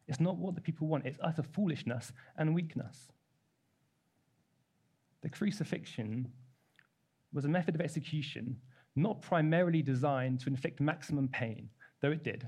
It's 0.07 0.21
not 0.21 0.37
what 0.37 0.55
the 0.55 0.61
people 0.61 0.87
want, 0.87 1.05
it's 1.05 1.19
utter 1.21 1.43
foolishness 1.43 2.13
and 2.37 2.55
weakness. 2.55 3.11
The 5.21 5.29
crucifixion 5.29 6.31
was 7.35 7.45
a 7.45 7.49
method 7.49 7.75
of 7.75 7.81
execution 7.81 8.55
not 8.95 9.21
primarily 9.21 9.81
designed 9.81 10.39
to 10.39 10.47
inflict 10.47 10.79
maximum 10.79 11.27
pain, 11.27 11.69
though 12.01 12.11
it 12.11 12.23
did. 12.23 12.47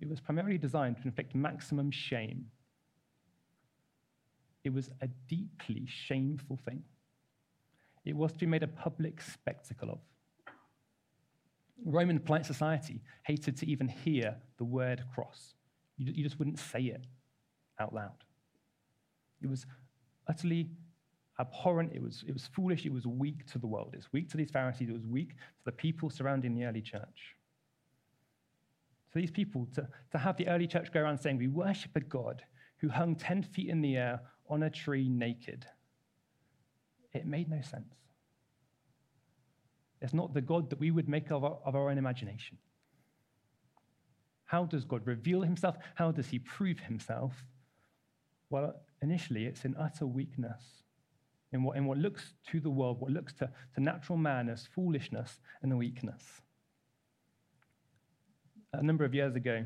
It 0.00 0.08
was 0.08 0.20
primarily 0.20 0.58
designed 0.58 0.96
to 0.96 1.04
inflict 1.04 1.32
maximum 1.34 1.92
shame. 1.92 2.46
It 4.64 4.72
was 4.72 4.90
a 5.00 5.06
deeply 5.28 5.86
shameful 5.86 6.58
thing. 6.64 6.82
It 8.04 8.16
was 8.16 8.32
to 8.32 8.38
be 8.38 8.46
made 8.46 8.64
a 8.64 8.68
public 8.68 9.20
spectacle 9.20 9.90
of. 9.90 9.98
Roman 11.84 12.18
polite 12.18 12.46
society 12.46 13.00
hated 13.24 13.56
to 13.58 13.66
even 13.66 13.86
hear 13.86 14.36
the 14.58 14.64
word 14.64 15.04
cross. 15.14 15.54
You, 15.98 16.12
you 16.12 16.24
just 16.24 16.38
wouldn't 16.38 16.58
say 16.58 16.82
it 16.82 17.06
out 17.78 17.94
loud. 17.94 18.24
It 19.40 19.48
was 19.48 19.66
utterly 20.28 20.70
abhorrent, 21.40 21.92
it 21.94 22.02
was, 22.02 22.24
it 22.26 22.32
was 22.32 22.46
foolish, 22.46 22.84
it 22.84 22.92
was 22.92 23.06
weak 23.06 23.46
to 23.52 23.58
the 23.58 23.66
world. 23.66 23.90
It 23.94 23.98
was 23.98 24.12
weak 24.12 24.28
to 24.30 24.36
these 24.36 24.50
Pharisees, 24.50 24.88
it 24.88 24.92
was 24.92 25.06
weak 25.06 25.30
to 25.30 25.64
the 25.64 25.72
people 25.72 26.10
surrounding 26.10 26.54
the 26.54 26.64
early 26.64 26.82
church. 26.82 27.36
So 29.12 29.18
these 29.18 29.30
people, 29.30 29.66
to, 29.74 29.86
to 30.12 30.18
have 30.18 30.36
the 30.36 30.48
early 30.48 30.66
church 30.66 30.92
go 30.92 31.00
around 31.00 31.18
saying, 31.18 31.38
We 31.38 31.48
worship 31.48 31.90
a 31.96 32.00
God 32.00 32.42
who 32.78 32.88
hung 32.88 33.14
10 33.14 33.42
feet 33.42 33.68
in 33.68 33.82
the 33.82 33.96
air 33.96 34.20
on 34.48 34.62
a 34.62 34.70
tree 34.70 35.08
naked, 35.08 35.66
it 37.12 37.26
made 37.26 37.50
no 37.50 37.60
sense. 37.60 37.94
It's 40.00 40.14
not 40.14 40.34
the 40.34 40.40
God 40.40 40.68
that 40.70 40.80
we 40.80 40.90
would 40.90 41.08
make 41.08 41.30
of 41.30 41.44
our, 41.44 41.58
of 41.64 41.76
our 41.76 41.90
own 41.90 41.98
imagination. 41.98 42.58
How 44.46 44.64
does 44.64 44.84
God 44.84 45.06
reveal 45.06 45.42
himself? 45.42 45.76
How 45.94 46.10
does 46.10 46.28
he 46.28 46.38
prove 46.38 46.80
himself? 46.80 47.32
Well, 48.50 48.74
initially, 49.00 49.46
it's 49.46 49.64
in 49.64 49.76
utter 49.76 50.06
weakness, 50.06 50.81
in 51.52 51.62
what, 51.62 51.76
in 51.76 51.84
what 51.84 51.98
looks 51.98 52.34
to 52.50 52.60
the 52.60 52.70
world, 52.70 53.00
what 53.00 53.10
looks 53.10 53.32
to, 53.34 53.50
to 53.74 53.80
natural 53.80 54.18
man 54.18 54.48
as 54.48 54.66
foolishness 54.74 55.40
and 55.62 55.76
weakness. 55.76 56.22
A 58.72 58.82
number 58.82 59.04
of 59.04 59.14
years 59.14 59.36
ago, 59.36 59.64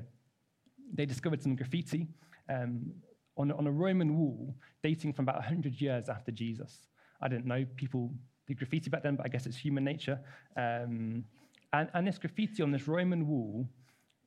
they 0.93 1.07
discovered 1.07 1.43
some 1.43 1.55
graffiti 1.55 2.09
um, 2.49 2.93
on, 3.37 3.53
on 3.53 3.67
a 3.67 3.71
Roman 3.71 4.17
wall 4.17 4.55
dating 4.83 5.13
from 5.13 5.25
about 5.25 5.37
100 5.37 5.81
years 5.81 6.09
after 6.09 6.33
Jesus. 6.33 6.89
I 7.21 7.29
didn't 7.29 7.47
know 7.47 7.65
people 7.77 8.13
did 8.47 8.59
graffiti 8.59 8.91
back 8.91 9.03
then, 9.03 9.17
but 9.17 9.27
I 9.27 9.29
guess 9.29 9.47
it's 9.47 9.57
human 9.57 9.85
nature. 9.85 10.19
Um, 10.57 11.25
and, 11.73 11.89
and 11.95 12.07
this 12.07 12.19
graffiti 12.19 12.63
on 12.63 12.73
this 12.73 12.89
Roman 12.89 13.27
wall 13.27 13.69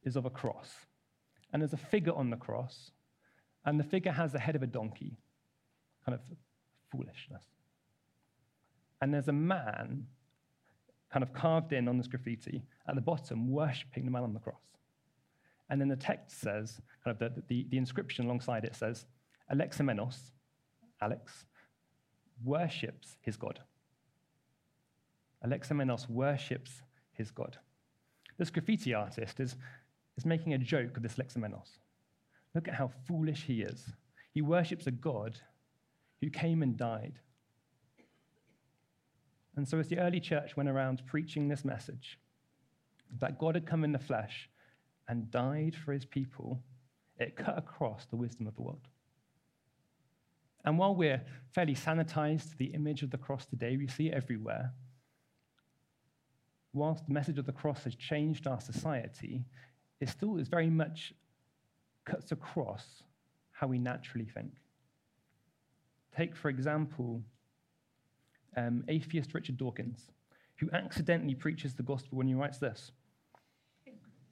is 0.04 0.16
of 0.16 0.26
a 0.26 0.30
cross. 0.30 0.72
And 1.52 1.62
there's 1.62 1.74
a 1.74 1.78
figure 1.78 2.14
on 2.14 2.30
the 2.30 2.38
cross, 2.38 2.92
and 3.66 3.80
the 3.80 3.84
figure 3.84 4.12
has 4.12 4.32
the 4.32 4.40
head 4.40 4.56
of 4.56 4.62
a 4.62 4.68
donkey, 4.68 5.18
kind 6.06 6.16
of 6.16 6.22
foolishness. 6.92 7.44
And 9.02 9.14
there's 9.14 9.28
a 9.28 9.34
man 9.34 10.08
kind 11.12 11.24
of 11.24 11.34
carved 11.34 11.74
in 11.74 11.88
on 11.88 11.98
this 11.98 12.08
graffiti 12.08 12.64
at 12.88 12.96
the 12.96 13.02
bottom, 13.02 13.50
worshipping 13.50 14.06
the 14.06 14.12
man 14.12 14.24
on 14.24 14.34
the 14.34 14.40
cross. 14.40 14.62
And 15.70 15.80
then 15.80 15.88
the 15.88 15.96
text 15.96 16.40
says, 16.42 16.82
kind 17.04 17.16
of 17.16 17.20
the, 17.20 17.42
the, 17.48 17.68
the 17.70 17.78
inscription 17.78 18.26
alongside 18.26 18.64
it 18.64 18.76
says, 18.76 19.06
Alexamenos, 19.54 20.32
Alex, 21.02 21.46
worships 22.44 23.18
his 23.22 23.38
God. 23.38 23.60
Alexamenos 25.46 26.10
worships 26.10 26.82
his 27.14 27.32
God. 27.32 27.58
This 28.38 28.50
graffiti 28.50 28.94
artist 28.94 29.40
is, 29.40 29.56
is 30.18 30.26
making 30.26 30.54
a 30.54 30.58
joke 30.58 30.98
of 30.98 31.04
this 31.04 31.16
Alexamenos. 31.16 31.78
Look 32.56 32.68
at 32.68 32.74
how 32.74 32.92
foolish 33.08 33.44
he 33.44 33.62
is. 33.62 33.86
He 34.34 34.42
worships 34.42 34.88
a 34.88 34.92
God 34.92 35.38
who 36.22 36.30
came 36.30 36.62
and 36.62 36.78
died. 36.78 37.20
And 39.56 39.68
so, 39.68 39.80
as 39.80 39.88
the 39.88 40.00
early 40.00 40.20
church 40.20 40.56
went 40.56 40.70
around 40.70 41.06
preaching 41.06 41.48
this 41.48 41.66
message, 41.66 42.20
that 43.20 43.40
God 43.40 43.56
had 43.56 43.66
come 43.66 43.84
in 43.84 43.92
the 43.92 44.00
flesh 44.00 44.50
and 45.08 45.32
died 45.32 45.76
for 45.76 45.92
his 45.92 46.06
people, 46.06 46.62
it 47.18 47.36
cut 47.36 47.58
across 47.58 48.06
the 48.06 48.16
wisdom 48.16 48.48
of 48.48 48.56
the 48.56 48.62
world. 48.62 48.88
And 50.64 50.78
while 50.78 50.96
we're 50.96 51.22
fairly 51.52 51.76
sanitized 51.76 52.52
to 52.52 52.58
the 52.58 52.68
image 52.68 53.02
of 53.02 53.12
the 53.12 53.18
cross 53.18 53.46
today, 53.46 53.78
we 53.78 53.88
see 53.88 54.08
it 54.08 54.14
everywhere. 54.14 54.74
Whilst 56.74 57.08
the 57.08 57.14
message 57.14 57.40
of 57.40 57.46
the 57.46 57.52
cross 57.52 57.84
has 57.86 57.96
changed 57.96 58.46
our 58.46 58.62
society, 58.62 59.46
it 60.00 60.10
still 60.10 60.38
is 60.38 60.48
very 60.48 60.70
much 60.70 61.14
cuts 62.06 62.32
across 62.32 63.04
how 63.52 63.68
we 63.68 63.80
naturally 63.80 64.26
think. 64.26 64.52
Take, 66.20 66.36
for 66.36 66.50
example, 66.50 67.24
um, 68.58 68.84
atheist 68.90 69.34
Richard 69.34 69.56
Dawkins, 69.56 70.12
who 70.58 70.70
accidentally 70.74 71.34
preaches 71.34 71.76
the 71.76 71.84
gospel 71.84 72.18
when 72.18 72.28
he 72.28 72.34
writes 72.34 72.58
this 72.58 72.92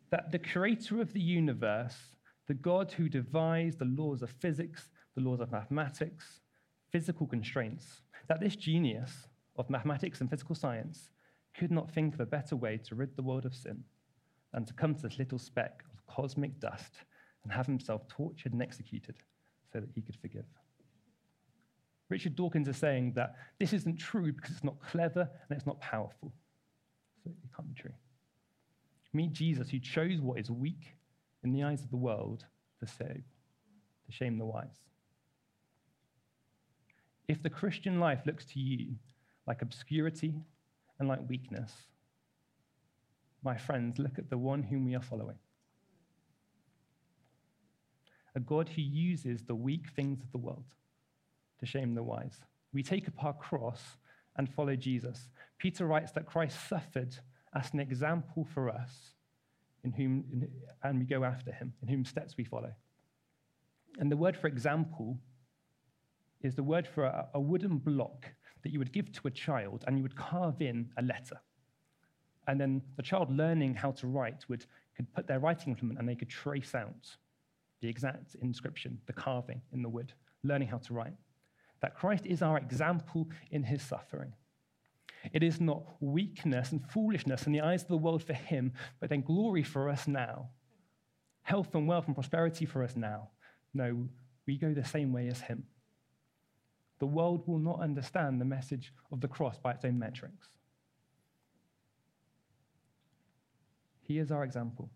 that 0.09 0.29
the 0.33 0.39
creator 0.39 0.99
of 0.99 1.13
the 1.13 1.21
universe, 1.21 1.95
the 2.47 2.53
God 2.53 2.91
who 2.91 3.07
devised 3.07 3.79
the 3.79 3.85
laws 3.85 4.21
of 4.21 4.29
physics, 4.31 4.89
the 5.15 5.21
laws 5.21 5.39
of 5.39 5.49
mathematics, 5.49 6.41
physical 6.91 7.25
constraints, 7.25 8.01
that 8.27 8.41
this 8.41 8.57
genius 8.57 9.29
of 9.55 9.69
mathematics 9.69 10.19
and 10.19 10.29
physical 10.29 10.55
science 10.55 11.09
could 11.57 11.71
not 11.71 11.89
think 11.89 12.15
of 12.15 12.19
a 12.19 12.25
better 12.25 12.57
way 12.57 12.77
to 12.79 12.95
rid 12.95 13.15
the 13.15 13.23
world 13.23 13.45
of 13.45 13.55
sin 13.55 13.81
than 14.53 14.65
to 14.65 14.73
come 14.73 14.93
to 14.93 15.03
this 15.03 15.19
little 15.19 15.39
speck 15.39 15.83
of 15.93 16.05
cosmic 16.05 16.59
dust 16.59 16.95
and 17.43 17.53
have 17.53 17.65
himself 17.65 18.05
tortured 18.09 18.51
and 18.51 18.61
executed 18.61 19.15
so 19.71 19.79
that 19.79 19.91
he 19.95 20.01
could 20.01 20.17
forgive. 20.17 20.43
Richard 22.09 22.35
Dawkins 22.35 22.67
is 22.67 22.77
saying 22.77 23.13
that 23.13 23.35
this 23.59 23.73
isn't 23.73 23.97
true 23.97 24.31
because 24.31 24.51
it's 24.51 24.63
not 24.63 24.81
clever 24.81 25.21
and 25.49 25.57
it's 25.57 25.65
not 25.65 25.79
powerful. 25.81 26.31
So 27.23 27.31
it 27.31 27.55
can't 27.55 27.67
be 27.67 27.81
true. 27.81 27.93
Meet 29.13 29.33
Jesus, 29.33 29.69
who 29.69 29.79
chose 29.79 30.21
what 30.21 30.39
is 30.39 30.49
weak 30.49 30.95
in 31.43 31.51
the 31.51 31.63
eyes 31.63 31.83
of 31.83 31.89
the 31.89 31.97
world 31.97 32.45
to 32.79 32.87
save, 32.87 33.23
to 34.05 34.11
shame 34.11 34.37
the 34.37 34.45
wise. 34.45 34.79
If 37.27 37.43
the 37.43 37.49
Christian 37.49 37.99
life 37.99 38.21
looks 38.25 38.45
to 38.45 38.59
you 38.59 38.95
like 39.45 39.61
obscurity 39.61 40.35
and 40.99 41.09
like 41.09 41.27
weakness, 41.27 41.71
my 43.43 43.57
friends, 43.57 43.99
look 43.99 44.17
at 44.17 44.29
the 44.29 44.37
one 44.37 44.63
whom 44.63 44.85
we 44.85 44.95
are 44.95 45.01
following. 45.01 45.37
A 48.35 48.39
God 48.39 48.69
who 48.69 48.81
uses 48.81 49.43
the 49.43 49.55
weak 49.55 49.89
things 49.95 50.21
of 50.21 50.31
the 50.31 50.37
world 50.37 50.65
to 51.59 51.65
shame 51.65 51.95
the 51.95 52.03
wise. 52.03 52.39
We 52.73 52.83
take 52.83 53.07
up 53.07 53.23
our 53.23 53.33
cross 53.33 53.81
and 54.37 54.49
follow 54.49 54.75
Jesus. 54.75 55.29
Peter 55.57 55.85
writes 55.85 56.11
that 56.11 56.25
Christ 56.25 56.57
suffered 56.67 57.15
as 57.55 57.73
an 57.73 57.79
example 57.79 58.47
for 58.53 58.69
us, 58.69 59.13
in 59.83 59.91
whom, 59.91 60.25
in, 60.31 60.49
and 60.83 60.99
we 60.99 61.05
go 61.05 61.23
after 61.23 61.51
him, 61.51 61.73
in 61.81 61.87
whom 61.87 62.05
steps 62.05 62.35
we 62.37 62.43
follow. 62.43 62.71
And 63.99 64.11
the 64.11 64.17
word 64.17 64.37
for 64.37 64.47
example 64.47 65.17
is 66.41 66.55
the 66.55 66.63
word 66.63 66.87
for 66.87 67.05
a, 67.05 67.27
a 67.33 67.39
wooden 67.39 67.77
block 67.77 68.27
that 68.63 68.71
you 68.71 68.79
would 68.79 68.91
give 68.91 69.11
to 69.13 69.27
a 69.27 69.31
child 69.31 69.83
and 69.87 69.97
you 69.97 70.03
would 70.03 70.15
carve 70.15 70.61
in 70.61 70.89
a 70.97 71.01
letter. 71.01 71.39
And 72.47 72.61
then 72.61 72.81
the 72.95 73.03
child 73.03 73.35
learning 73.35 73.75
how 73.75 73.91
to 73.91 74.07
write 74.07 74.45
would 74.47 74.65
could 74.97 75.13
put 75.13 75.27
their 75.27 75.39
writing 75.39 75.71
implement 75.73 75.99
and 75.99 76.09
they 76.09 76.15
could 76.15 76.29
trace 76.29 76.73
out 76.73 77.15
the 77.81 77.87
exact 77.87 78.35
inscription, 78.41 78.97
the 79.05 79.13
carving 79.13 79.61
in 79.71 79.83
the 79.83 79.89
wood, 79.89 80.11
learning 80.43 80.67
how 80.67 80.79
to 80.79 80.93
write. 80.93 81.13
That 81.81 81.95
Christ 81.95 82.25
is 82.25 82.41
our 82.41 82.57
example 82.57 83.29
in 83.51 83.63
his 83.63 83.81
suffering. 83.81 84.33
It 85.33 85.43
is 85.43 85.59
not 85.59 85.83
weakness 85.99 86.71
and 86.71 86.83
foolishness 86.89 87.45
in 87.45 87.53
the 87.53 87.61
eyes 87.61 87.83
of 87.83 87.89
the 87.89 87.97
world 87.97 88.23
for 88.23 88.33
him, 88.33 88.73
but 88.99 89.09
then 89.09 89.21
glory 89.21 89.63
for 89.63 89.89
us 89.89 90.07
now. 90.07 90.49
Health 91.41 91.73
and 91.75 91.87
wealth 91.87 92.07
and 92.07 92.15
prosperity 92.15 92.65
for 92.65 92.83
us 92.83 92.95
now. 92.95 93.29
No, 93.73 94.07
we 94.45 94.57
go 94.57 94.73
the 94.73 94.85
same 94.85 95.13
way 95.13 95.27
as 95.27 95.41
him. 95.41 95.65
The 96.99 97.05
world 97.05 97.47
will 97.47 97.59
not 97.59 97.81
understand 97.81 98.41
the 98.41 98.45
message 98.45 98.91
of 99.11 99.21
the 99.21 99.27
cross 99.27 99.59
by 99.59 99.71
its 99.71 99.85
own 99.85 99.99
metrics. 99.99 100.47
He 104.01 104.19
is 104.19 104.31
our 104.31 104.43
example. 104.43 104.89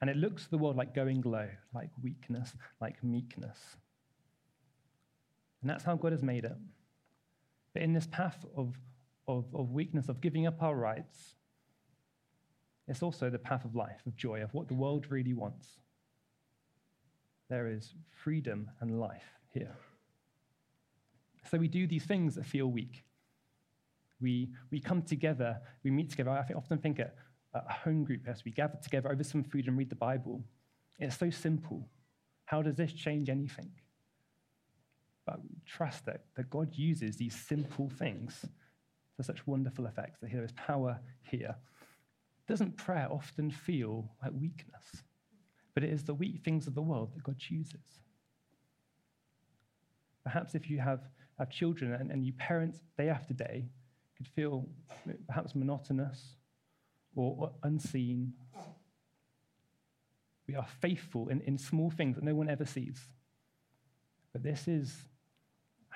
And 0.00 0.10
it 0.10 0.16
looks 0.16 0.44
to 0.44 0.50
the 0.50 0.58
world 0.58 0.76
like 0.76 0.94
going 0.94 1.22
low, 1.22 1.48
like 1.74 1.90
weakness, 2.02 2.54
like 2.80 3.02
meekness. 3.02 3.58
And 5.60 5.70
that's 5.70 5.84
how 5.84 5.96
God 5.96 6.12
has 6.12 6.22
made 6.22 6.44
it. 6.44 6.56
But 7.72 7.82
in 7.82 7.92
this 7.92 8.06
path 8.06 8.44
of, 8.56 8.74
of, 9.26 9.46
of 9.54 9.70
weakness, 9.70 10.08
of 10.08 10.20
giving 10.20 10.46
up 10.46 10.62
our 10.62 10.74
rights, 10.74 11.34
it's 12.88 13.02
also 13.02 13.30
the 13.30 13.38
path 13.38 13.64
of 13.64 13.74
life, 13.74 14.00
of 14.06 14.16
joy, 14.16 14.42
of 14.42 14.54
what 14.54 14.68
the 14.68 14.74
world 14.74 15.06
really 15.10 15.34
wants. 15.34 15.68
There 17.48 17.68
is 17.68 17.94
freedom 18.10 18.70
and 18.80 19.00
life 19.00 19.26
here. 19.50 19.76
So 21.50 21.58
we 21.58 21.68
do 21.68 21.86
these 21.86 22.04
things 22.04 22.34
that 22.34 22.46
feel 22.46 22.66
weak. 22.66 23.04
We, 24.20 24.50
we 24.70 24.80
come 24.80 25.02
together, 25.02 25.60
we 25.84 25.90
meet 25.90 26.10
together. 26.10 26.30
I 26.30 26.52
often 26.54 26.78
think 26.78 26.98
it, 26.98 27.14
a 27.54 27.72
home 27.72 28.04
group 28.04 28.22
as 28.26 28.44
we 28.44 28.50
gather 28.50 28.78
together 28.82 29.10
over 29.10 29.22
some 29.22 29.44
food 29.44 29.66
and 29.66 29.76
read 29.76 29.90
the 29.90 29.96
Bible. 29.96 30.42
It's 30.98 31.18
so 31.18 31.30
simple. 31.30 31.88
How 32.46 32.62
does 32.62 32.76
this 32.76 32.92
change 32.92 33.28
anything? 33.28 33.70
But 35.26 35.40
trust 35.66 36.06
that, 36.06 36.22
that 36.36 36.48
God 36.48 36.72
uses 36.72 37.16
these 37.16 37.34
simple 37.34 37.90
things 37.90 38.46
for 39.16 39.22
such 39.24 39.46
wonderful 39.46 39.86
effects, 39.86 40.20
that 40.20 40.32
there 40.32 40.44
is 40.44 40.52
power 40.52 41.00
here. 41.22 41.56
Doesn't 42.46 42.76
prayer 42.76 43.08
often 43.10 43.50
feel 43.50 44.08
like 44.22 44.32
weakness? 44.32 45.02
But 45.74 45.82
it 45.82 45.92
is 45.92 46.04
the 46.04 46.14
weak 46.14 46.42
things 46.44 46.66
of 46.66 46.74
the 46.74 46.82
world 46.82 47.12
that 47.14 47.24
God 47.24 47.38
chooses. 47.38 48.00
Perhaps 50.22 50.54
if 50.54 50.70
you 50.70 50.78
have, 50.78 51.00
have 51.38 51.50
children 51.50 51.92
and, 51.92 52.10
and 52.10 52.24
you 52.24 52.32
parent 52.34 52.76
day 52.96 53.08
after 53.08 53.34
day, 53.34 53.66
could 54.16 54.28
feel 54.28 54.66
perhaps 55.26 55.54
monotonous 55.54 56.36
or, 57.14 57.36
or 57.38 57.50
unseen. 57.64 58.32
We 60.46 60.54
are 60.54 60.66
faithful 60.80 61.28
in, 61.28 61.40
in 61.42 61.58
small 61.58 61.90
things 61.90 62.14
that 62.14 62.24
no 62.24 62.34
one 62.34 62.48
ever 62.48 62.64
sees. 62.64 63.00
But 64.32 64.42
this 64.42 64.68
is 64.68 64.96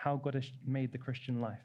how 0.03 0.17
God 0.17 0.33
has 0.33 0.51
made 0.67 0.93
the 0.93 0.99
Christian 0.99 1.43
life. 1.43 1.59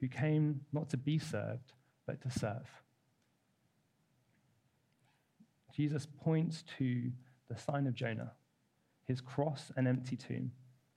Who 0.00 0.08
came 0.08 0.62
not 0.72 0.88
to 0.90 0.96
be 0.96 1.18
served, 1.18 1.72
but 2.06 2.22
to 2.22 2.30
serve. 2.30 2.66
Jesus 5.76 6.06
points 6.24 6.64
to 6.78 7.12
the 7.50 7.58
sign 7.58 7.86
of 7.86 7.94
Jonah, 7.94 8.32
his 9.04 9.20
cross 9.20 9.70
and 9.76 9.86
empty 9.86 10.16
tomb. 10.16 10.50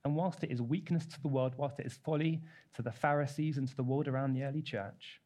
And 0.05 0.15
whilst 0.15 0.45
it 0.45 0.51
is 0.51 0.61
weakness 0.61 1.05
to 1.07 1.21
the 1.21 1.27
world, 1.27 1.55
whilst 1.57 1.79
it 1.79 1.85
is 1.85 1.99
folly 2.05 2.41
to 2.75 2.81
the 2.81 2.91
Pharisees 2.91 3.57
and 3.57 3.67
to 3.67 3.75
the 3.75 3.83
world 3.83 4.07
around 4.07 4.33
the 4.33 4.43
early 4.43 4.61
church, 4.61 5.19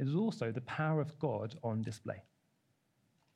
it 0.00 0.08
is 0.08 0.16
also 0.16 0.50
the 0.50 0.62
power 0.62 1.00
of 1.00 1.16
God 1.20 1.54
on 1.62 1.82
display. 1.82 2.24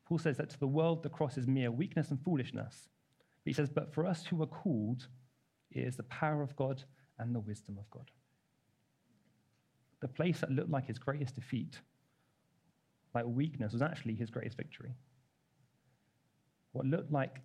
Paul 0.04 0.18
says 0.18 0.36
that 0.38 0.50
to 0.50 0.58
the 0.58 0.66
world, 0.66 1.04
the 1.04 1.08
cross 1.10 1.38
is 1.38 1.46
mere 1.46 1.70
weakness 1.70 2.10
and 2.10 2.20
foolishness. 2.20 2.88
But 3.44 3.50
he 3.50 3.52
says, 3.52 3.68
but 3.68 3.92
for 3.92 4.06
us 4.06 4.24
who 4.24 4.42
are 4.42 4.46
called, 4.46 5.06
it 5.70 5.80
is 5.80 5.96
the 5.96 6.04
power 6.04 6.42
of 6.42 6.56
God 6.56 6.82
and 7.18 7.34
the 7.34 7.40
wisdom 7.40 7.76
of 7.78 7.90
God. 7.90 8.10
The 10.00 10.08
place 10.08 10.40
that 10.40 10.50
looked 10.50 10.70
like 10.70 10.86
his 10.86 10.98
greatest 10.98 11.34
defeat, 11.34 11.78
like 13.14 13.24
weakness, 13.26 13.72
was 13.72 13.82
actually 13.82 14.14
his 14.14 14.30
greatest 14.30 14.56
victory. 14.56 14.94
What 16.72 16.86
looked 16.86 17.12
like 17.12 17.40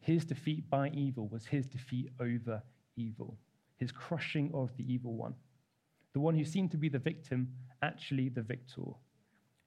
his 0.00 0.24
defeat 0.24 0.68
by 0.68 0.90
evil 0.90 1.28
was 1.28 1.46
his 1.46 1.66
defeat 1.66 2.10
over 2.20 2.62
evil, 2.96 3.38
his 3.78 3.90
crushing 3.90 4.50
of 4.52 4.76
the 4.76 4.92
evil 4.92 5.14
one. 5.14 5.34
The 6.12 6.20
one 6.20 6.36
who 6.36 6.44
seemed 6.44 6.70
to 6.72 6.76
be 6.76 6.88
the 6.88 6.98
victim, 6.98 7.48
actually 7.82 8.28
the 8.28 8.42
victor. 8.42 8.82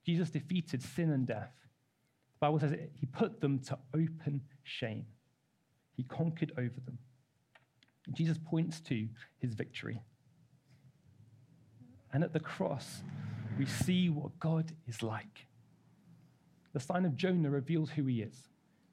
Jesus 0.06 0.29
defeated 0.29 0.82
sin 0.82 1.12
and 1.12 1.25
death. 1.25 1.53
The 2.39 2.46
Bible 2.46 2.60
says 2.60 2.75
he 2.94 3.06
put 3.08 3.41
them 3.41 3.60
to 3.60 3.77
open 3.94 4.41
shame. 4.63 5.06
He 5.98 6.04
conquered 6.04 6.54
over 6.58 6.80
them. 6.86 7.00
Jesus 8.13 8.38
points 8.38 8.80
to 8.82 9.10
his 9.39 9.54
victory. 9.54 10.00
And 12.13 12.24
at 12.24 12.32
the 12.32 12.39
cross, 12.39 13.04
we 13.60 13.66
see 13.66 14.10
what 14.10 14.39
God 14.39 14.72
is 14.88 15.04
like. 15.04 15.48
The 16.74 16.80
sign 16.80 17.04
of 17.04 17.18
Jonah 17.18 17.50
reveals 17.50 17.89
who 17.89 18.06
he 18.06 18.22
is. 18.22 18.48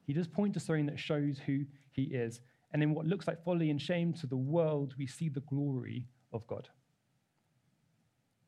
He 0.06 0.12
does 0.12 0.26
point 0.26 0.54
to 0.54 0.60
something 0.60 0.86
that 0.86 0.98
shows 0.98 1.38
who 1.46 1.64
he 1.92 2.04
is. 2.04 2.40
And 2.72 2.82
in 2.82 2.92
what 2.94 3.06
looks 3.06 3.28
like 3.28 3.44
folly 3.44 3.70
and 3.70 3.80
shame 3.80 4.12
to 4.14 4.26
the 4.26 4.36
world, 4.36 4.94
we 4.98 5.06
see 5.06 5.28
the 5.28 5.40
glory 5.40 6.08
of 6.32 6.46
God. 6.46 6.68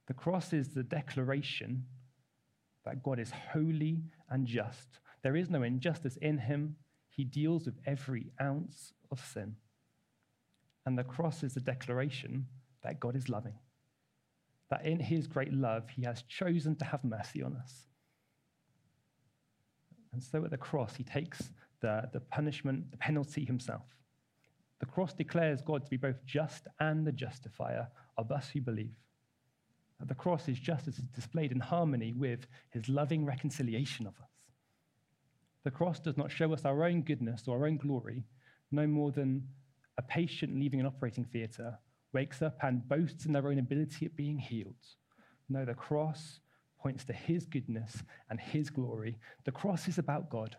The 0.07 0.15
cross 0.15 0.53
is 0.53 0.71
the 0.71 0.83
declaration 0.83 1.85
that 2.85 3.03
God 3.03 3.19
is 3.19 3.33
holy 3.53 4.03
and 4.31 4.47
just. 4.47 5.01
There 5.23 5.37
is 5.37 5.51
no 5.51 5.63
injustice 5.63 6.17
in 6.17 6.39
him. 6.39 6.77
He 7.17 7.25
deals 7.25 7.65
with 7.65 7.79
every 7.87 8.27
ounce 8.41 8.93
of 9.11 9.25
sin. 9.25 9.57
And 10.85 10.99
the 10.99 11.05
cross 11.05 11.43
is 11.43 11.57
a 11.57 11.61
declaration 11.61 12.47
that 12.83 13.01
God 13.01 13.17
is 13.17 13.29
loving, 13.29 13.55
that 14.71 14.85
in 14.85 15.01
his 15.01 15.27
great 15.27 15.53
love, 15.53 15.89
he 15.89 16.03
has 16.03 16.23
chosen 16.23 16.77
to 16.77 16.85
have 16.85 17.03
mercy 17.03 17.43
on 17.43 17.57
us. 17.57 17.87
And 20.13 20.23
so 20.23 20.45
at 20.45 20.51
the 20.51 20.57
cross, 20.57 20.95
he 20.95 21.05
takes 21.05 21.51
the, 21.81 22.09
the 22.13 22.21
punishment, 22.21 22.91
the 22.91 22.97
penalty 22.99 23.45
himself. 23.45 23.85
The 24.79 24.87
cross 24.87 25.15
declares 25.15 25.63
God 25.63 25.85
to 25.85 25.91
be 25.91 25.97
both 25.97 26.25
just 26.25 26.69
and 26.81 27.07
the 27.07 27.13
justifier 27.13 27.89
of 28.19 28.31
us 28.31 28.51
who 28.51 28.61
believe. 28.61 28.95
At 30.01 30.09
the 30.09 30.15
cross, 30.15 30.45
his 30.45 30.59
justice 30.59 30.99
is 30.99 31.05
displayed 31.15 31.53
in 31.53 31.61
harmony 31.61 32.13
with 32.13 32.47
his 32.71 32.89
loving 32.89 33.25
reconciliation 33.25 34.07
of 34.07 34.15
us. 34.23 34.36
The 35.67 35.73
cross 35.73 35.99
does 35.99 36.17
not 36.17 36.31
show 36.31 36.53
us 36.53 36.65
our 36.65 36.85
own 36.85 37.03
goodness 37.03 37.49
or 37.49 37.59
our 37.59 37.67
own 37.67 37.77
glory, 37.77 38.23
no 38.71 38.87
more 38.87 39.11
than 39.11 39.49
a 39.99 40.03
patient 40.03 40.55
leaving 40.55 40.79
an 40.79 40.87
operating 40.87 41.25
theatre 41.25 41.77
wakes 42.13 42.41
up 42.41 42.57
and 42.63 42.89
boasts 42.89 43.27
in 43.27 43.33
their 43.33 43.49
own 43.49 43.59
ability 43.59 44.07
at 44.07 44.15
being 44.15 44.39
healed. 44.39 44.77
No, 45.49 45.65
the 45.65 45.75
cross 45.75 46.39
points 46.79 47.05
to 47.07 47.13
his 47.13 47.47
goodness 47.47 48.05
and 48.31 48.39
his 48.39 48.71
glory. 48.71 49.19
The 49.45 49.51
cross 49.51 49.89
is 49.89 49.99
about 49.99 50.31
God. 50.31 50.55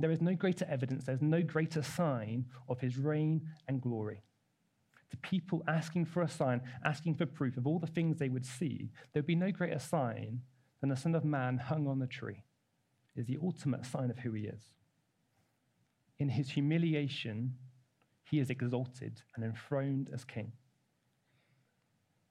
There 0.00 0.10
is 0.10 0.20
no 0.20 0.34
greater 0.34 0.66
evidence, 0.68 1.04
there's 1.04 1.22
no 1.22 1.44
greater 1.44 1.84
sign 1.84 2.46
of 2.68 2.80
his 2.80 2.98
reign 2.98 3.42
and 3.68 3.80
glory. 3.80 4.24
To 5.12 5.16
people 5.18 5.62
asking 5.68 6.06
for 6.06 6.22
a 6.22 6.28
sign, 6.28 6.62
asking 6.84 7.14
for 7.14 7.26
proof 7.26 7.56
of 7.56 7.64
all 7.64 7.78
the 7.78 7.86
things 7.86 8.18
they 8.18 8.28
would 8.28 8.44
see, 8.44 8.90
there 9.12 9.22
would 9.22 9.28
be 9.28 9.36
no 9.36 9.52
greater 9.52 9.78
sign 9.78 10.40
than 10.80 10.90
the 10.90 10.96
Son 10.96 11.14
of 11.14 11.24
Man 11.24 11.58
hung 11.58 11.86
on 11.86 12.00
the 12.00 12.08
tree. 12.08 12.42
Is 13.20 13.26
the 13.26 13.38
ultimate 13.42 13.84
sign 13.84 14.10
of 14.10 14.18
who 14.18 14.32
he 14.32 14.44
is. 14.44 14.62
In 16.18 16.30
his 16.30 16.48
humiliation, 16.48 17.54
he 18.24 18.38
is 18.38 18.48
exalted 18.48 19.20
and 19.36 19.44
enthroned 19.44 20.08
as 20.14 20.24
king. 20.24 20.52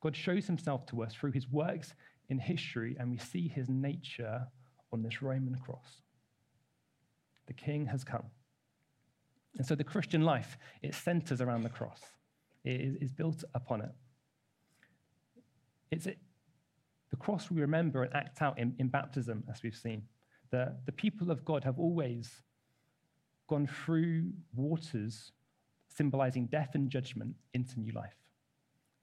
God 0.02 0.15
shows 0.15 0.47
himself 0.47 0.88
to 0.88 1.04
us 1.04 1.13
through 1.13 1.34
his 1.34 1.47
works 1.47 1.93
in 2.30 2.39
history, 2.39 2.97
and 2.99 3.12
we 3.12 3.19
see 3.19 3.47
his 3.47 3.69
nature 3.69 4.47
on 4.91 5.04
this 5.04 5.21
Roman 5.21 5.60
cross. 5.63 6.02
The 7.45 7.54
king 7.54 7.86
has 7.86 8.04
come. 8.04 8.25
And 9.58 9.67
so 9.67 9.75
the 9.75 9.84
Christian 9.84 10.23
life, 10.23 10.58
it 10.82 10.95
centers 10.95 11.39
around 11.39 11.62
the 11.62 11.69
cross, 11.69 12.02
it 12.63 12.82
is, 12.82 12.95
is 12.95 13.12
built 13.12 13.43
upon 13.54 13.82
it. 13.82 13.91
It's 15.91 16.08
it, 16.08 16.17
the 17.12 17.17
cross 17.17 17.52
we 17.52 17.62
remember 17.62 18.02
and 18.02 18.15
act 18.15 18.41
out 18.41 18.58
in, 18.58 18.73
in 18.80 18.88
baptism, 18.88 19.43
as 19.52 19.62
we've 19.62 19.75
seen. 19.75 20.08
The, 20.51 20.75
the 20.85 20.91
people 20.91 21.31
of 21.31 21.45
God 21.45 21.63
have 21.63 21.79
always 21.79 22.31
gone 23.47 23.67
through 23.67 24.31
waters 24.55 25.31
symbolizing 25.88 26.45
death 26.45 26.71
and 26.75 26.89
judgment 26.89 27.35
into 27.53 27.79
new 27.79 27.91
life. 27.91 28.15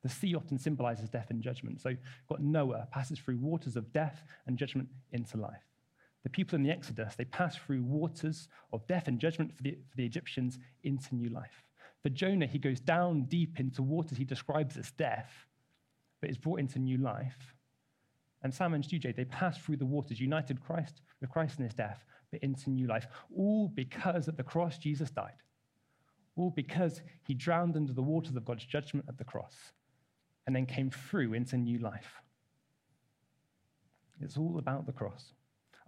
The 0.03 0.09
sea 0.09 0.35
often 0.35 0.59
symbolizes 0.59 1.09
death 1.09 1.31
and 1.31 1.43
judgment. 1.43 1.81
So, 1.81 1.97
got 2.29 2.41
Noah 2.41 2.87
passes 2.93 3.19
through 3.19 3.39
waters 3.39 3.77
of 3.77 3.93
death 3.93 4.23
and 4.47 4.57
judgment 4.57 4.89
into 5.13 5.37
life. 5.37 5.65
The 6.23 6.31
people 6.31 6.57
in 6.57 6.63
the 6.63 6.71
Exodus, 6.71 7.15
they 7.17 7.25
pass 7.25 7.57
through 7.57 7.83
waters 7.83 8.49
of 8.73 8.87
death 8.87 9.09
and 9.09 9.19
judgment 9.19 9.57
for 9.57 9.63
the, 9.63 9.79
for 9.89 9.97
the 9.97 10.05
Egyptians 10.05 10.59
into 10.85 11.15
new 11.15 11.29
life. 11.29 11.63
For 12.03 12.09
Jonah, 12.09 12.47
he 12.47 12.59
goes 12.59 12.79
down 12.79 13.25
deep 13.25 13.59
into 13.59 13.83
waters 13.83 14.17
he 14.17 14.25
describes 14.25 14.77
as 14.77 14.93
death, 14.93 15.31
but 16.21 16.31
is 16.31 16.39
brought 16.39 16.61
into 16.61 16.79
new 16.79 16.99
life. 16.99 17.56
And 18.47 18.55
Sam 18.55 18.75
and 18.75 18.85
Stu 18.85 19.01
they 19.01 19.25
pass 19.25 19.59
through 19.59 19.79
the 19.79 19.85
waters, 19.85 20.21
united 20.21 20.61
Christ 20.61 21.01
with 21.21 21.31
Christ 21.31 21.59
in 21.59 21.65
his 21.65 21.75
death, 21.75 22.05
but 22.31 22.41
into 22.45 22.71
new 22.71 22.87
life. 22.87 23.09
All 23.37 23.67
because 23.67 24.29
at 24.29 24.37
the 24.37 24.45
cross 24.45 24.79
Jesus 24.79 25.11
died. 25.11 25.43
All 26.37 26.51
because 26.51 27.03
he 27.27 27.35
drowned 27.35 27.75
under 27.75 27.93
the 27.93 28.05
waters 28.05 28.37
of 28.37 28.45
God's 28.45 28.65
judgment 28.65 29.05
at 29.09 29.19
the 29.19 29.25
cross 29.25 29.73
and 30.47 30.55
then 30.55 30.65
came 30.65 30.91
through 30.91 31.35
into 31.35 31.57
new 31.57 31.81
life. 31.81 32.23
It's 34.21 34.37
all 34.37 34.59
about 34.61 34.87
the 34.87 34.93
cross. 34.93 35.33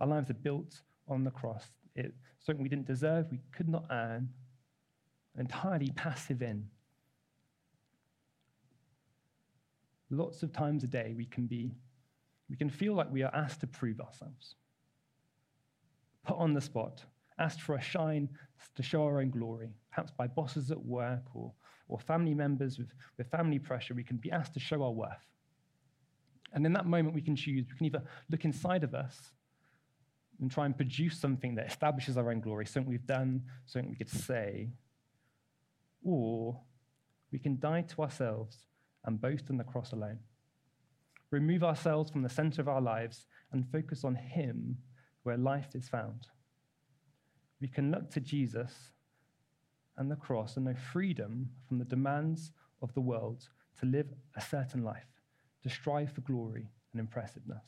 Our 0.01 0.09
lives 0.09 0.29
are 0.29 0.35
built 0.35 0.83
on 1.07 1.23
the 1.23 1.31
cross. 1.31 1.63
It's 1.95 2.19
something 2.41 2.65
we 2.65 2.69
didn't 2.69 2.89
deserve, 2.89 3.31
we 3.31 3.39
could 3.53 3.69
not 3.69 3.85
earn, 3.89 4.31
entirely 5.39 5.93
passive 5.93 6.43
in. 6.43 6.67
Lots 10.11 10.43
of 10.43 10.53
times 10.53 10.83
a 10.83 10.89
day 10.89 11.15
we 11.17 11.25
can 11.25 11.47
be, 11.47 11.77
we 12.49 12.57
can 12.57 12.71
feel 12.71 12.95
like 12.95 13.11
we 13.11 13.23
are 13.23 13.35
asked 13.35 13.61
to 13.61 13.67
prove 13.67 14.01
ourselves, 14.01 14.55
put 16.25 16.37
on 16.37 16.55
the 16.55 16.61
spot, 16.61 17.05
asked 17.39 17.63
for 17.63 17.77
a 17.77 17.81
shine 17.81 18.29
to 18.75 18.83
show 18.83 19.05
our 19.05 19.21
own 19.21 19.31
glory, 19.31 19.71
perhaps 19.91 20.13
by 20.17 20.27
bosses 20.27 20.71
at 20.71 20.85
work 20.85 21.23
or, 21.35 21.53
or 21.89 21.99
family 21.99 22.35
members 22.35 22.79
with, 22.79 22.89
with 23.17 23.31
family 23.31 23.59
pressure. 23.59 23.95
We 23.95 24.05
can 24.05 24.17
be 24.17 24.31
asked 24.31 24.55
to 24.55 24.61
show 24.61 24.83
our 24.83 24.91
worth. 24.91 25.27
And 26.53 26.65
in 26.65 26.73
that 26.73 26.87
moment, 26.87 27.15
we 27.15 27.21
can 27.21 27.37
choose. 27.37 27.67
We 27.71 27.77
can 27.77 27.87
either 27.87 28.03
look 28.31 28.45
inside 28.45 28.83
of 28.83 28.95
us 28.95 29.33
and 30.41 30.51
try 30.51 30.67
and 30.67 30.77
produce 30.77 31.19
something 31.19 31.55
that 31.57 31.67
establishes 31.67 32.17
our 32.17 32.31
own 32.31 32.41
glory, 32.41 32.65
something 32.65 32.91
we've 32.91 33.07
done, 33.07 33.43
something 33.67 33.91
we 33.91 33.97
could 33.97 34.09
say, 34.09 34.71
or 36.03 36.59
we 37.33 37.39
can 37.39 37.59
die 37.59 37.83
to 37.83 38.03
ourselves 38.03 38.57
and 39.05 39.21
boast 39.21 39.51
on 39.51 39.57
the 39.57 39.65
cross 39.65 39.93
alone. 39.93 40.19
Remove 41.31 41.63
ourselves 41.63 42.11
from 42.11 42.23
the 42.23 42.29
center 42.29 42.61
of 42.61 42.69
our 42.69 42.81
lives, 42.81 43.27
and 43.53 43.71
focus 43.71 44.05
on 44.05 44.15
Him 44.15 44.79
where 45.23 45.37
life 45.37 45.75
is 45.75 45.89
found. 45.89 46.27
We 47.61 47.69
can 47.69 47.91
look 47.91 48.11
to 48.11 48.21
Jesus 48.21 48.93
and 49.97 50.11
the 50.11 50.17
cross 50.17 50.57
and 50.57 50.65
know 50.67 50.75
freedom 50.75 51.51
from 51.67 51.79
the 51.79 51.85
demands 51.85 52.53
of 52.83 52.95
the 52.95 53.01
world 53.01 53.49
to 53.81 53.87
live 53.87 54.13
a 54.37 54.41
certain 54.41 54.85
life, 54.85 55.09
to 55.63 55.69
strive 55.69 56.13
for 56.13 56.21
glory 56.23 56.69
and 56.93 57.01
impressiveness. 57.01 57.65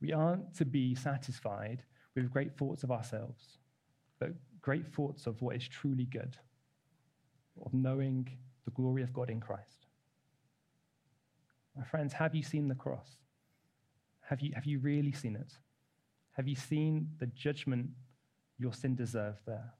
We 0.00 0.12
aren't 0.12 0.54
to 0.56 0.64
be 0.64 0.94
satisfied 0.94 1.84
with 2.14 2.30
great 2.30 2.56
thoughts 2.56 2.82
of 2.82 2.90
ourselves, 2.90 3.58
but 4.18 4.30
great 4.60 4.86
thoughts 4.92 5.26
of 5.26 5.40
what 5.40 5.56
is 5.56 5.66
truly 5.66 6.04
good, 6.04 6.36
of 7.64 7.72
knowing 7.72 8.28
the 8.64 8.70
glory 8.70 9.02
of 9.02 9.12
God 9.12 9.30
in 9.30 9.40
Christ. 9.40 9.79
My 11.80 11.86
friends, 11.86 12.12
have 12.12 12.34
you 12.34 12.42
seen 12.42 12.68
the 12.68 12.74
cross? 12.74 13.08
Have 14.28 14.42
you, 14.42 14.52
have 14.54 14.66
you 14.66 14.80
really 14.80 15.12
seen 15.12 15.34
it? 15.34 15.54
Have 16.32 16.46
you 16.46 16.54
seen 16.54 17.08
the 17.18 17.26
judgment 17.28 17.88
your 18.58 18.74
sin 18.74 18.94
deserved 18.94 19.38
there? 19.46 19.72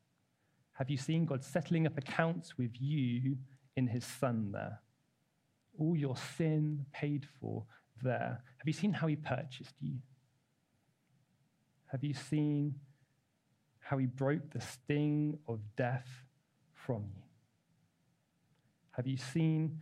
Have 0.72 0.88
you 0.88 0.96
seen 0.96 1.26
God 1.26 1.44
settling 1.44 1.86
up 1.86 1.98
accounts 1.98 2.56
with 2.56 2.70
you 2.80 3.36
in 3.76 3.86
his 3.86 4.06
Son 4.06 4.50
there? 4.50 4.80
All 5.78 5.94
your 5.94 6.16
sin 6.16 6.86
paid 6.90 7.26
for 7.38 7.66
there. 8.02 8.42
Have 8.56 8.66
you 8.66 8.72
seen 8.72 8.94
how 8.94 9.06
he 9.06 9.16
purchased 9.16 9.74
you? 9.78 9.98
Have 11.92 12.02
you 12.02 12.14
seen 12.14 12.76
how 13.80 13.98
he 13.98 14.06
broke 14.06 14.50
the 14.50 14.60
sting 14.62 15.38
of 15.46 15.60
death 15.76 16.08
from 16.72 17.02
you? 17.14 17.22
Have 18.92 19.06
you 19.06 19.18
seen 19.18 19.80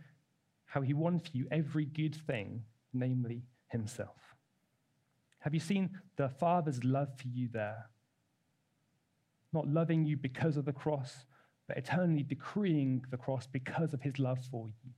how 0.69 0.81
he 0.81 0.93
won 0.93 1.19
for 1.19 1.29
you 1.33 1.47
every 1.51 1.85
good 1.85 2.15
thing, 2.15 2.63
namely 2.93 3.41
himself? 3.67 4.35
Have 5.39 5.53
you 5.53 5.59
seen 5.59 5.89
the 6.15 6.29
Father's 6.29 6.83
love 6.83 7.09
for 7.17 7.27
you 7.27 7.49
there? 7.51 7.89
Not 9.51 9.67
loving 9.67 10.05
you 10.05 10.15
because 10.15 10.57
of 10.57 10.65
the 10.65 10.71
cross, 10.71 11.25
but 11.67 11.77
eternally 11.77 12.21
decreeing 12.21 13.03
the 13.09 13.17
cross 13.17 13.47
because 13.47 13.93
of 13.93 14.01
his 14.03 14.19
love 14.19 14.39
for 14.51 14.67
you. 14.67 14.91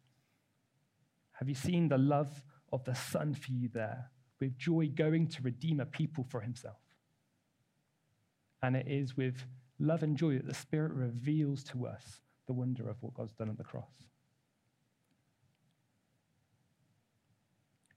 Have 1.33 1.47
you 1.47 1.55
seen 1.55 1.87
the 1.87 1.97
love 1.97 2.43
of 2.73 2.83
the 2.83 2.93
Son 2.93 3.33
for 3.33 3.51
you 3.51 3.69
there, 3.73 4.11
with 4.41 4.57
joy 4.57 4.89
going 4.93 5.27
to 5.27 5.41
redeem 5.41 5.79
a 5.79 5.85
people 5.85 6.25
for 6.29 6.41
himself? 6.41 6.81
And 8.61 8.75
it 8.75 8.87
is 8.89 9.15
with 9.15 9.45
love 9.79 10.03
and 10.03 10.17
joy 10.17 10.35
that 10.35 10.47
the 10.47 10.53
Spirit 10.53 10.91
reveals 10.91 11.63
to 11.65 11.87
us 11.87 12.19
the 12.47 12.53
wonder 12.53 12.89
of 12.89 12.97
what 13.01 13.13
God's 13.13 13.33
done 13.35 13.49
at 13.49 13.57
the 13.57 13.63
cross. 13.63 14.10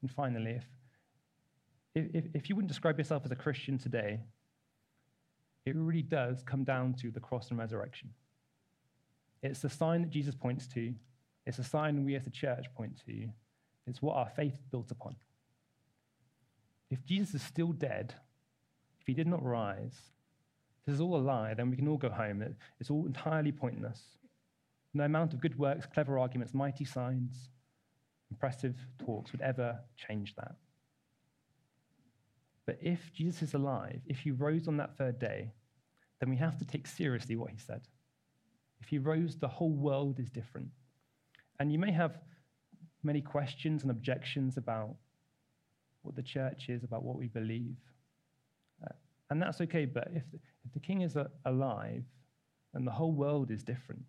And 0.05 0.11
finally, 0.11 0.61
if, 1.95 2.05
if, 2.13 2.25
if 2.35 2.51
you 2.51 2.55
wouldn't 2.55 2.69
describe 2.69 2.99
yourself 2.99 3.23
as 3.25 3.31
a 3.31 3.35
Christian 3.35 3.79
today, 3.79 4.21
it 5.65 5.75
really 5.75 6.03
does 6.03 6.43
come 6.43 6.63
down 6.63 6.93
to 7.01 7.11
the 7.11 7.21
cross 7.21 7.49
and 7.49 7.59
resurrection. 7.59 8.11
It's 9.43 9.61
the 9.61 9.71
sign 9.71 10.03
that 10.03 10.11
Jesus 10.11 10.35
points 10.35 10.67
to, 10.75 10.93
it's 11.47 11.59
a 11.59 11.65
sign 11.65 12.05
we 12.05 12.17
as 12.17 12.27
a 12.27 12.31
church 12.31 12.67
point 12.77 13.01
to, 13.07 13.31
it's 13.87 14.03
what 14.03 14.17
our 14.17 14.29
faith 14.37 14.53
is 14.53 14.67
built 14.71 14.91
upon. 14.91 15.17
If 16.91 17.03
Jesus 17.07 17.37
is 17.37 17.43
still 17.43 17.73
dead, 17.73 18.15
if 19.01 19.07
he 19.07 19.15
did 19.15 19.27
not 19.27 19.43
rise, 19.43 19.97
this 20.85 20.97
is 20.97 21.01
all 21.01 21.17
a 21.17 21.25
lie, 21.33 21.55
then 21.55 21.71
we 21.71 21.77
can 21.77 21.89
all 21.89 21.97
go 21.97 22.11
home. 22.11 22.45
It's 22.79 22.91
all 22.91 23.07
entirely 23.07 23.53
pointless. 23.53 24.03
No 24.93 25.05
amount 25.05 25.33
of 25.33 25.41
good 25.41 25.59
works, 25.59 25.87
clever 25.87 26.19
arguments, 26.19 26.53
mighty 26.53 26.85
signs, 26.85 27.49
impressive 28.31 28.77
talks 28.99 29.33
would 29.33 29.41
ever 29.41 29.79
change 29.97 30.35
that. 30.37 30.57
But 32.67 32.79
if 32.81 33.13
Jesus 33.13 33.43
is 33.43 33.55
alive, 33.55 34.01
if 34.07 34.21
he 34.21 34.31
rose 34.31 34.69
on 34.69 34.77
that 34.79 34.97
third 34.97 35.19
day, 35.19 35.53
then 36.21 36.31
we 36.31 36.37
have 36.37 36.59
to 36.59 36.65
take 36.65 36.87
seriously 36.87 37.37
what 37.37 37.51
he 37.51 37.59
said. 37.59 37.83
If 38.81 38.89
he 38.89 38.99
rose, 38.99 39.37
the 39.37 39.49
whole 39.49 39.73
world 39.73 40.19
is 40.19 40.31
different. 40.31 40.69
And 41.61 41.73
you 41.73 41.79
may 41.79 41.93
have 41.93 42.19
many 43.03 43.21
questions 43.21 43.83
and 43.83 43.91
objections 43.91 44.57
about 44.57 44.95
what 46.03 46.17
the 46.17 46.23
church 46.23 46.69
is, 46.69 46.85
about 46.85 47.03
what 47.03 47.17
we 47.17 47.29
believe. 47.29 47.77
Uh, 48.83 48.93
and 49.31 49.41
that's 49.41 49.61
okay, 49.61 49.85
but 49.85 50.09
if 50.15 50.31
the, 50.31 50.39
if 50.65 50.73
the 50.73 50.81
king 50.81 51.03
is 51.03 51.17
alive 51.45 52.05
and 52.73 52.87
the 52.87 52.91
whole 52.91 53.13
world 53.13 53.51
is 53.51 53.63
different, 53.63 54.03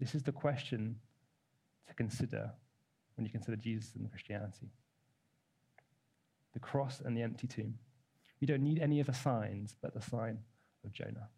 this 0.00 0.14
is 0.14 0.22
the 0.22 0.32
question 0.32 0.96
to 1.88 1.94
consider 1.94 2.52
when 3.16 3.24
you 3.24 3.30
consider 3.30 3.56
Jesus 3.56 3.94
and 3.94 4.10
Christianity 4.10 4.68
the 6.54 6.60
cross 6.60 7.02
and 7.04 7.16
the 7.16 7.22
empty 7.22 7.46
tomb. 7.46 7.74
We 8.40 8.46
don't 8.46 8.62
need 8.62 8.78
any 8.78 9.00
other 9.00 9.12
signs 9.12 9.74
but 9.82 9.92
the 9.92 10.00
sign 10.00 10.38
of 10.84 10.92
Jonah. 10.92 11.28